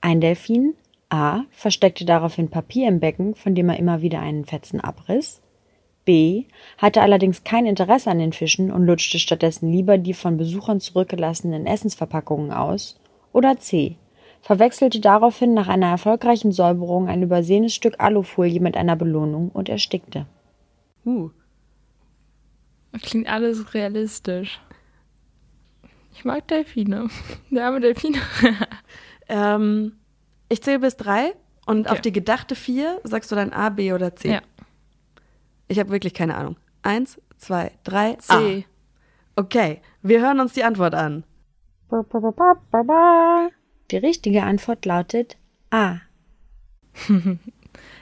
Ein 0.00 0.20
Delfin 0.20 0.74
A. 1.08 1.42
versteckte 1.50 2.04
daraufhin 2.04 2.48
Papier 2.48 2.88
im 2.88 3.00
Becken, 3.00 3.34
von 3.34 3.54
dem 3.54 3.68
er 3.68 3.78
immer 3.78 4.02
wieder 4.02 4.20
einen 4.20 4.44
Fetzen 4.44 4.80
abriss. 4.80 5.40
B. 6.06 6.44
hatte 6.78 7.02
allerdings 7.02 7.44
kein 7.44 7.66
Interesse 7.66 8.10
an 8.10 8.18
den 8.18 8.32
Fischen 8.32 8.72
und 8.72 8.86
lutschte 8.86 9.18
stattdessen 9.18 9.70
lieber 9.70 9.98
die 9.98 10.14
von 10.14 10.36
Besuchern 10.36 10.80
zurückgelassenen 10.80 11.66
Essensverpackungen 11.66 12.52
aus. 12.52 12.98
Oder 13.32 13.58
C. 13.58 13.96
verwechselte 14.40 15.00
daraufhin 15.00 15.52
nach 15.52 15.68
einer 15.68 15.90
erfolgreichen 15.90 16.52
Säuberung 16.52 17.08
ein 17.08 17.22
übersehenes 17.22 17.74
Stück 17.74 17.96
Alufolie 17.98 18.60
mit 18.60 18.76
einer 18.76 18.96
Belohnung 18.96 19.50
und 19.52 19.68
erstickte. 19.68 20.26
Uh. 21.06 21.30
Klingt 23.02 23.28
alles 23.28 23.72
realistisch. 23.74 24.60
Ich 26.12 26.24
mag 26.24 26.48
Delfine. 26.48 27.08
Der 27.50 27.66
arme 27.66 27.80
Delfine. 27.80 28.18
Ähm, 29.28 29.98
ich 30.48 30.62
zähle 30.62 30.78
bis 30.78 30.96
drei 30.96 31.34
und 31.66 31.86
Okay. 31.86 31.88
auf 31.90 32.00
die 32.00 32.12
gedachte 32.12 32.54
vier 32.54 33.00
sagst 33.02 33.32
du 33.32 33.34
dann 33.34 33.52
A, 33.52 33.70
B 33.70 33.92
oder 33.92 34.14
C. 34.14 34.34
Ja. 34.34 34.40
Ich 35.66 35.80
habe 35.80 35.90
wirklich 35.90 36.14
keine 36.14 36.36
Ahnung. 36.36 36.54
Eins, 36.82 37.20
zwei, 37.36 37.72
drei, 37.82 38.14
C. 38.20 38.64
A. 39.36 39.40
Okay, 39.40 39.80
wir 40.02 40.20
hören 40.20 40.38
uns 40.38 40.52
die 40.52 40.62
Antwort 40.62 40.94
an. 40.94 41.24
Die 43.90 43.96
richtige 43.96 44.44
Antwort 44.44 44.84
lautet 44.86 45.36
A. 45.70 45.96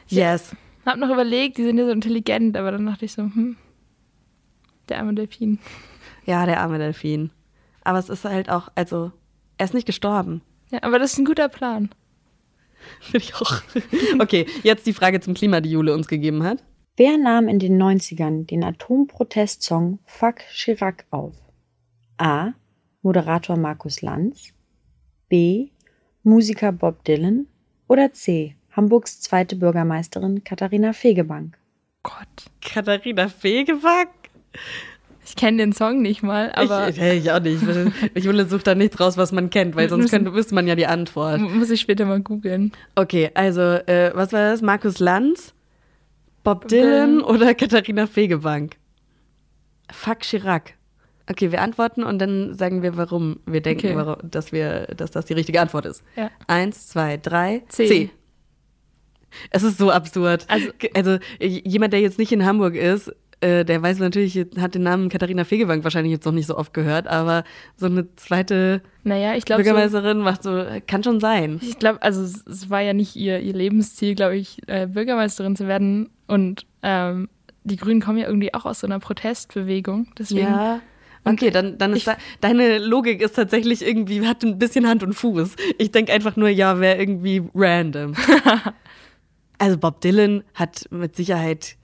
Yes. 0.09 0.55
Hab 0.85 0.99
noch 0.99 1.11
überlegt, 1.11 1.59
die 1.59 1.65
sind 1.65 1.79
ja 1.79 1.87
so 1.87 1.93
intelligent, 1.93 2.57
aber 2.57 2.73
dann 2.73 2.87
dachte 2.87 3.05
ich 3.05 3.13
so, 3.13 3.23
hm, 3.23 3.57
der 4.89 4.99
arme 4.99 5.15
Delfin. 5.15 5.59
Ja, 6.27 6.47
der 6.47 6.61
arme 6.61 6.79
Delfin. 6.79 7.31
Aber 7.83 7.99
es 7.99 8.09
ist 8.09 8.25
halt 8.25 8.51
auch, 8.51 8.69
also, 8.75 9.13
er 9.59 9.65
ist 9.65 9.75
nicht 9.75 9.87
gestorben. 9.87 10.43
Ja, 10.71 10.83
aber 10.83 10.99
das 10.99 11.13
ist 11.13 11.19
ein 11.19 11.25
guter 11.25 11.49
Plan. 11.49 11.91
Finde 13.01 13.25
ich 13.25 13.35
auch. 13.35 13.63
Okay, 14.21 14.47
jetzt 14.63 14.87
die 14.87 14.93
Frage 14.93 15.21
zum 15.21 15.35
Klima, 15.35 15.61
die 15.61 15.71
Jule 15.71 15.95
uns 15.95 16.07
gegeben 16.09 16.43
hat. 16.43 16.63
Wer 16.97 17.19
nahm 17.19 17.49
in 17.49 17.59
den 17.59 17.81
90ern 17.83 18.47
den 18.47 18.63
Atomprotestsong 18.63 19.99
Fuck 20.05 20.37
Chirac 20.53 21.05
auf? 21.11 21.35
A. 22.19 22.53
Moderator 23.03 23.57
Markus 23.57 24.01
Lanz. 24.03 24.53
B. 25.29 25.71
Musiker 26.23 26.73
Bob 26.73 27.05
Dylan. 27.05 27.47
Oder 27.89 28.13
C. 28.13 28.55
Hamburgs 28.77 29.21
zweite 29.21 29.57
Bürgermeisterin 29.57 30.45
Katharina 30.45 30.93
Fegebank. 30.93 31.57
Gott. 32.03 32.51
Katharina 32.61 33.29
Fegebank? 33.29 34.09
Ich 35.27 35.37
kenne 35.37 35.59
den 35.59 35.73
Song 35.73 36.03
nicht 36.03 36.23
mal, 36.23 36.53
aber. 36.53 36.91
Ich, 36.91 37.01
ich 37.01 37.31
auch 37.33 37.41
nicht. 37.41 37.63
Ich 38.15 38.25
Jule 38.25 38.47
sucht 38.47 38.67
da 38.67 38.75
nichts 38.75 39.01
raus, 39.01 39.17
was 39.17 39.33
man 39.33 39.49
kennt, 39.49 39.75
weil 39.75 39.89
sonst 39.89 40.11
könnte, 40.11 40.35
wüsste 40.35 40.55
man 40.55 40.67
ja 40.67 40.75
die 40.75 40.87
Antwort. 40.87 41.41
Muss 41.41 41.71
ich 41.71 41.81
später 41.81 42.05
mal 42.05 42.21
googeln. 42.21 42.73
Okay, 42.95 43.31
also, 43.35 43.63
äh, 43.63 44.11
was 44.15 44.33
war 44.33 44.51
das? 44.51 44.61
Markus 44.61 44.99
Lanz, 44.99 45.55
Bob 46.43 46.69
Dylan 46.69 47.23
oder 47.23 47.55
Katharina 47.55 48.07
Fegebank? 48.07 48.77
Fuck 49.91 50.21
Chirac. 50.21 50.75
Okay, 51.31 51.51
wir 51.53 51.63
antworten 51.63 52.03
und 52.03 52.19
dann 52.19 52.53
sagen 52.53 52.83
wir, 52.83 52.99
warum 52.99 53.41
wir 53.47 53.63
denken, 53.63 53.87
Okay. 53.87 53.97
warum, 53.97 54.31
dass, 54.31 54.53
wir, 54.53 54.89
dass 54.95 55.11
das 55.11 55.25
die 55.25 55.33
richtige 55.33 55.59
Antwort 55.59 55.87
ist. 55.87 56.03
Ja. 56.17 56.31
Eins, 56.49 56.87
zwei, 56.89 57.17
drei, 57.17 57.63
C. 57.69 57.87
C. 57.87 58.11
Es 59.51 59.63
ist 59.63 59.79
so 59.79 59.91
absurd. 59.91 60.45
Also- 60.49 60.69
Also, 60.95 61.19
j- 61.41 61.67
jemand, 61.67 61.93
der 61.93 62.01
jetzt 62.01 62.19
nicht 62.19 62.33
in 62.33 62.45
Hamburg 62.45 62.75
ist, 62.75 63.13
äh, 63.41 63.65
der 63.65 63.83
weiß 63.83 63.99
natürlich, 63.99 64.39
hat 64.59 64.75
den 64.75 64.83
Namen 64.85 65.09
Katharina 65.11 65.45
Fegebank 65.45 65.85
wahrscheinlich 65.85 66.13
jetzt 66.13 66.25
noch 66.25 66.33
nicht 66.33 66.47
so 66.47 66.57
oft 66.57 66.73
gehört, 66.73 67.07
aber 67.09 67.45
so 67.77 67.87
eine 67.87 68.07
zweite 68.17 68.81
Naja, 69.03 69.35
ich 69.37 69.45
glaube. 69.45 69.63
So, 69.63 69.71
Bürgermeisterin 69.71 70.19
macht 70.19 70.43
so, 70.43 70.65
kann 70.87 71.03
schon 71.05 71.21
sein. 71.21 71.59
ich 71.63 71.79
glaube, 71.79 72.01
also 72.03 72.23
es, 72.23 72.45
es 72.47 72.71
war 72.71 72.81
ja 72.81 72.93
nicht 72.95 73.17
ihr, 73.17 73.41
ihr 73.41 73.53
Lebensziel, 73.53 74.15
glaube 74.15 74.37
ich, 74.37 74.59
äh, 74.67 74.87
Bürgermeisterin 74.87 75.57
zu 75.57 75.67
werden. 75.69 76.09
Und 76.27 76.65
ähm, 76.83 77.29
die 77.65 77.77
Grünen 77.77 78.01
kommen 78.01 78.19
ja 78.19 78.27
irgendwie 78.27 78.55
auch 78.55 78.65
aus 78.65 78.81
so 78.81 78.87
einer 78.87 78.99
Protestbewegung. 79.01 80.09
Deswegen. 80.19 80.41
Ja. 80.47 80.81
Okay, 81.27 81.51
dann, 81.51 81.79
dann 81.79 81.93
ist 81.93 81.99
ich- 81.99 82.05
da, 82.05 82.17
deine 82.43 82.79
Logik 82.79 83.21
ist 83.23 83.35
tatsächlich 83.35 83.81
irgendwie, 83.87 84.27
hat 84.27 84.43
ein 84.45 84.59
bisschen 84.59 84.87
Hand 84.87 85.03
und 85.03 85.15
Fuß. 85.15 85.57
Ich 85.79 85.91
denke 85.91 86.13
einfach 86.13 86.37
nur, 86.37 86.49
ja, 86.51 86.81
wäre 86.81 86.99
irgendwie 86.99 87.43
random. 87.55 88.15
also 89.59 89.79
Bob 89.79 90.01
Dylan 90.01 90.45
hat 90.55 90.87
mit 90.91 91.17
Sicherheit 91.17 91.77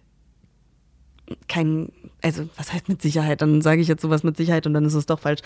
kein, 1.48 1.92
also 2.22 2.48
was 2.56 2.72
heißt 2.72 2.88
mit 2.88 3.00
Sicherheit? 3.02 3.42
Dann 3.42 3.62
sage 3.62 3.80
ich 3.80 3.88
jetzt 3.88 4.02
sowas 4.02 4.22
mit 4.22 4.36
Sicherheit 4.36 4.66
und 4.66 4.74
dann 4.74 4.84
ist 4.84 4.94
es 4.94 5.06
doch 5.06 5.20
falsch 5.20 5.40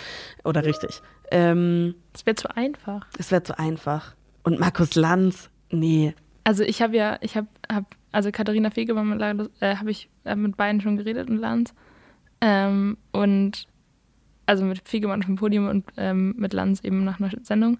oder 0.44 0.64
richtig. 0.64 1.02
Ähm, 1.30 1.94
Das 2.12 2.26
wäre 2.26 2.36
zu 2.36 2.56
einfach. 2.56 3.06
es 3.18 3.30
wäre 3.30 3.42
zu 3.42 3.58
einfach. 3.58 4.14
Und 4.42 4.58
Markus 4.60 4.94
Lanz, 4.94 5.50
nee. 5.70 6.14
Also 6.44 6.62
ich 6.62 6.82
habe 6.82 6.96
ja, 6.96 7.18
ich 7.20 7.36
habe, 7.36 7.48
hab, 7.70 7.84
also 8.12 8.30
Katharina 8.30 8.70
Fegebank 8.70 9.50
äh, 9.60 9.76
habe 9.76 9.90
ich 9.90 10.08
äh, 10.24 10.36
mit 10.36 10.56
beiden 10.56 10.80
schon 10.80 10.96
geredet 10.96 11.28
und 11.28 11.38
Lanz. 11.38 11.74
Ähm, 12.40 12.98
und 13.12 13.66
also 14.46 14.64
mit 14.64 14.86
Fegebank 14.86 15.24
vom 15.24 15.36
Podium 15.36 15.68
und 15.68 15.84
ähm, 15.96 16.34
mit 16.36 16.52
Lanz 16.52 16.80
eben 16.84 17.04
nach 17.04 17.18
einer 17.18 17.30
Sendung. 17.42 17.78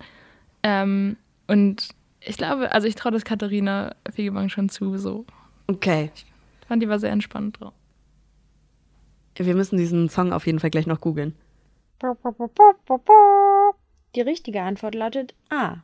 Ähm, 0.63 1.17
und 1.47 1.89
ich 2.27 2.37
glaube, 2.37 2.73
also 2.73 2.87
ich 2.87 2.95
traue 2.95 3.13
das 3.13 3.25
Katharina 3.25 3.95
Fegebank 4.13 4.51
schon 4.51 4.69
zu, 4.69 4.97
so. 4.97 5.25
Okay. 5.67 6.11
Ich 6.15 6.67
fand, 6.67 6.83
die 6.83 6.89
war 6.89 6.99
sehr 6.99 7.11
entspannt 7.11 7.61
drauf. 7.61 7.75
Wir 9.37 9.55
müssen 9.55 9.77
diesen 9.77 10.09
Song 10.09 10.33
auf 10.33 10.47
jeden 10.47 10.61
Fall 10.61 10.71
gleich 10.71 10.87
noch 10.87 11.01
googeln. 11.01 11.35
Die 14.15 14.21
richtige 14.21 14.63
Antwort 14.63 14.95
lautet 14.95 15.35
A. 15.51 15.79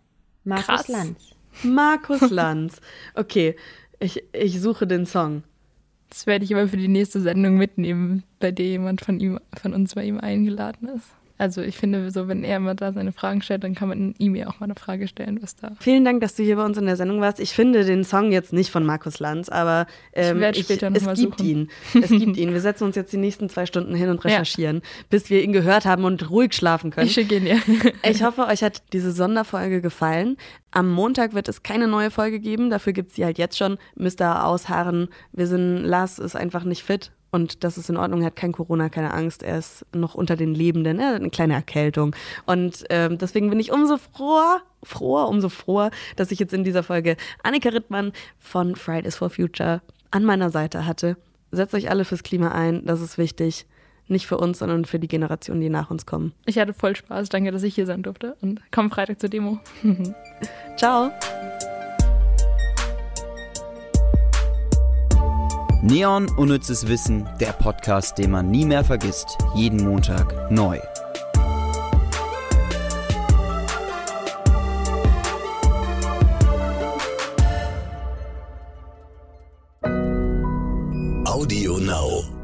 Markus 0.45 0.67
Krass. 0.67 0.89
Lanz. 0.89 1.31
Markus 1.63 2.21
Lanz. 2.31 2.81
Okay, 3.15 3.57
ich, 3.99 4.23
ich 4.33 4.61
suche 4.61 4.87
den 4.87 5.05
Song. 5.05 5.43
Das 6.09 6.27
werde 6.27 6.45
ich 6.45 6.51
immer 6.51 6.69
für 6.69 6.77
die 6.77 6.89
nächste 6.89 7.21
Sendung 7.21 7.57
mitnehmen, 7.57 8.25
bei 8.39 8.51
der 8.51 8.67
jemand 8.67 9.01
von 9.01 9.21
ihm, 9.21 9.39
von 9.61 9.75
uns 9.75 9.95
bei 9.95 10.05
ihm 10.05 10.19
eingeladen 10.19 10.89
ist. 10.89 11.09
Also 11.41 11.63
ich 11.63 11.79
finde, 11.79 12.11
so 12.11 12.29
wenn 12.29 12.45
er 12.45 12.59
immer 12.59 12.75
da 12.75 12.93
seine 12.93 13.13
Fragen 13.13 13.41
stellt, 13.41 13.65
dann 13.65 13.75
kann 13.75 13.89
man 13.89 14.15
ihm 14.19 14.35
ja 14.37 14.49
auch 14.49 14.61
mal 14.61 14.65
eine 14.67 14.75
Frage 14.75 15.09
stellen, 15.09 15.39
was 15.41 15.57
da. 15.57 15.73
Vielen 15.81 16.05
Dank, 16.05 16.21
dass 16.21 16.35
du 16.35 16.43
hier 16.43 16.57
bei 16.57 16.65
uns 16.67 16.77
in 16.77 16.85
der 16.85 16.97
Sendung 16.97 17.23
warst. 17.23 17.41
Ich 17.41 17.55
finde 17.55 17.83
den 17.87 18.05
Song 18.05 18.31
jetzt 18.31 18.53
nicht 18.53 18.71
von 18.71 18.85
Markus 18.85 19.21
Lanz, 19.21 19.49
aber 19.49 19.87
ähm, 20.13 20.37
Ich 20.37 20.41
werde 20.43 20.59
später 20.63 20.91
noch 20.91 20.97
es 20.99 21.05
mal 21.05 21.15
gibt 21.15 21.39
suchen. 21.39 21.49
ihn. 21.51 21.69
Es 22.03 22.11
gibt 22.11 22.37
ihn. 22.37 22.53
Wir 22.53 22.61
setzen 22.61 22.85
uns 22.85 22.95
jetzt 22.95 23.13
die 23.15 23.17
nächsten 23.17 23.49
zwei 23.49 23.65
Stunden 23.65 23.95
hin 23.95 24.11
und 24.11 24.23
Ja. 24.23 24.31
recherchieren, 24.33 24.83
bis 25.09 25.31
wir 25.31 25.43
ihn 25.43 25.53
gehört 25.55 25.87
haben 25.87 26.05
und 26.05 26.29
ruhig 26.31 26.53
schlafen 26.53 26.91
können. 26.91 27.07
Ich 27.07 27.15
schicke 27.15 27.37
ihn 27.37 27.47
ja. 27.47 27.57
Ich 28.09 28.23
hoffe, 28.23 28.47
euch 28.47 28.63
hat 28.63 28.83
diese 28.93 29.11
Sonderfolge 29.11 29.81
gefallen. 29.81 30.37
Am 30.73 30.91
Montag 30.93 31.33
wird 31.33 31.49
es 31.49 31.63
keine 31.63 31.89
neue 31.89 32.11
Folge 32.11 32.39
geben. 32.39 32.69
Dafür 32.69 32.93
gibt 32.93 33.09
es 33.11 33.17
sie 33.17 33.25
halt 33.25 33.39
jetzt 33.39 33.57
schon. 33.57 33.79
Müsst 33.97 34.21
ihr 34.21 34.45
ausharren. 34.45 35.09
Wir 35.33 35.47
sind, 35.47 35.85
Lars 35.85 36.19
ist 36.19 36.37
einfach 36.37 36.65
nicht 36.65 36.83
fit. 36.83 37.13
Und 37.31 37.65
das 37.65 37.79
ist 37.79 37.89
in 37.89 37.97
Ordnung, 37.97 38.21
er 38.21 38.27
hat 38.27 38.37
kein 38.37 38.53
Corona, 38.53 38.89
keine 38.89 39.13
Angst. 39.15 39.43
Er 39.43 39.59
ist 39.59 39.87
noch 39.95 40.15
unter 40.15 40.37
den 40.37 40.55
Lebenden, 40.55 40.99
er 40.99 41.09
hat 41.09 41.17
eine 41.17 41.31
kleine 41.31 41.55
Erkältung. 41.55 42.15
Und 42.47 42.85
ähm, 42.91 43.19
deswegen 43.19 43.51
bin 43.51 43.61
ich 43.61 43.73
umso 43.73 43.99
froher, 43.99 44.63
froher, 44.83 45.29
umso 45.29 45.49
froher, 45.49 45.91
dass 46.17 46.31
ich 46.31 46.39
jetzt 46.39 46.53
in 46.53 46.65
dieser 46.65 46.83
Folge 46.83 47.17
Annika 47.43 47.69
Rittmann 47.69 48.13
von 48.39 48.75
Fridays 48.75 49.17
for 49.17 49.31
Future 49.31 49.81
an 50.11 50.25
meiner 50.25 50.51
Seite 50.51 50.87
hatte. 50.87 51.17
Setzt 51.53 51.75
euch 51.75 51.91
alle 51.91 52.05
fürs 52.05 52.23
Klima 52.23 52.53
ein, 52.53 52.85
das 52.85 53.01
ist 53.01 53.19
wichtig. 53.19 53.67
Nicht 54.09 54.27
für 54.27 54.39
uns, 54.39 54.59
sondern 54.59 54.85
für 54.87 54.99
die 54.99 55.07
Generationen, 55.07 55.61
die 55.61 55.71
nach 55.71 55.91
uns 55.91 56.05
kommen. 56.05 56.33
Ich 56.45 56.59
hatte 56.59 56.75
voll 56.75 56.97
Spaß. 56.97 57.29
Danke, 57.29 57.53
dass 57.53 57.63
ich 57.63 57.77
hier 57.77 57.87
sein 57.87 58.03
durfte. 58.03 58.37
Und 58.41 58.61
komm 58.73 58.91
Freitag 58.91 59.21
zur 59.21 59.29
Demo. 59.29 59.61
Ciao! 60.77 61.13
Neon 65.83 66.29
Unnützes 66.37 66.89
Wissen, 66.89 67.27
der 67.41 67.53
Podcast, 67.53 68.19
den 68.19 68.33
man 68.33 68.51
nie 68.51 68.67
mehr 68.67 68.85
vergisst. 68.85 69.39
Jeden 69.55 69.83
Montag 69.83 70.51
neu. 70.51 70.79
Audio 81.25 81.79
Now. 81.79 82.40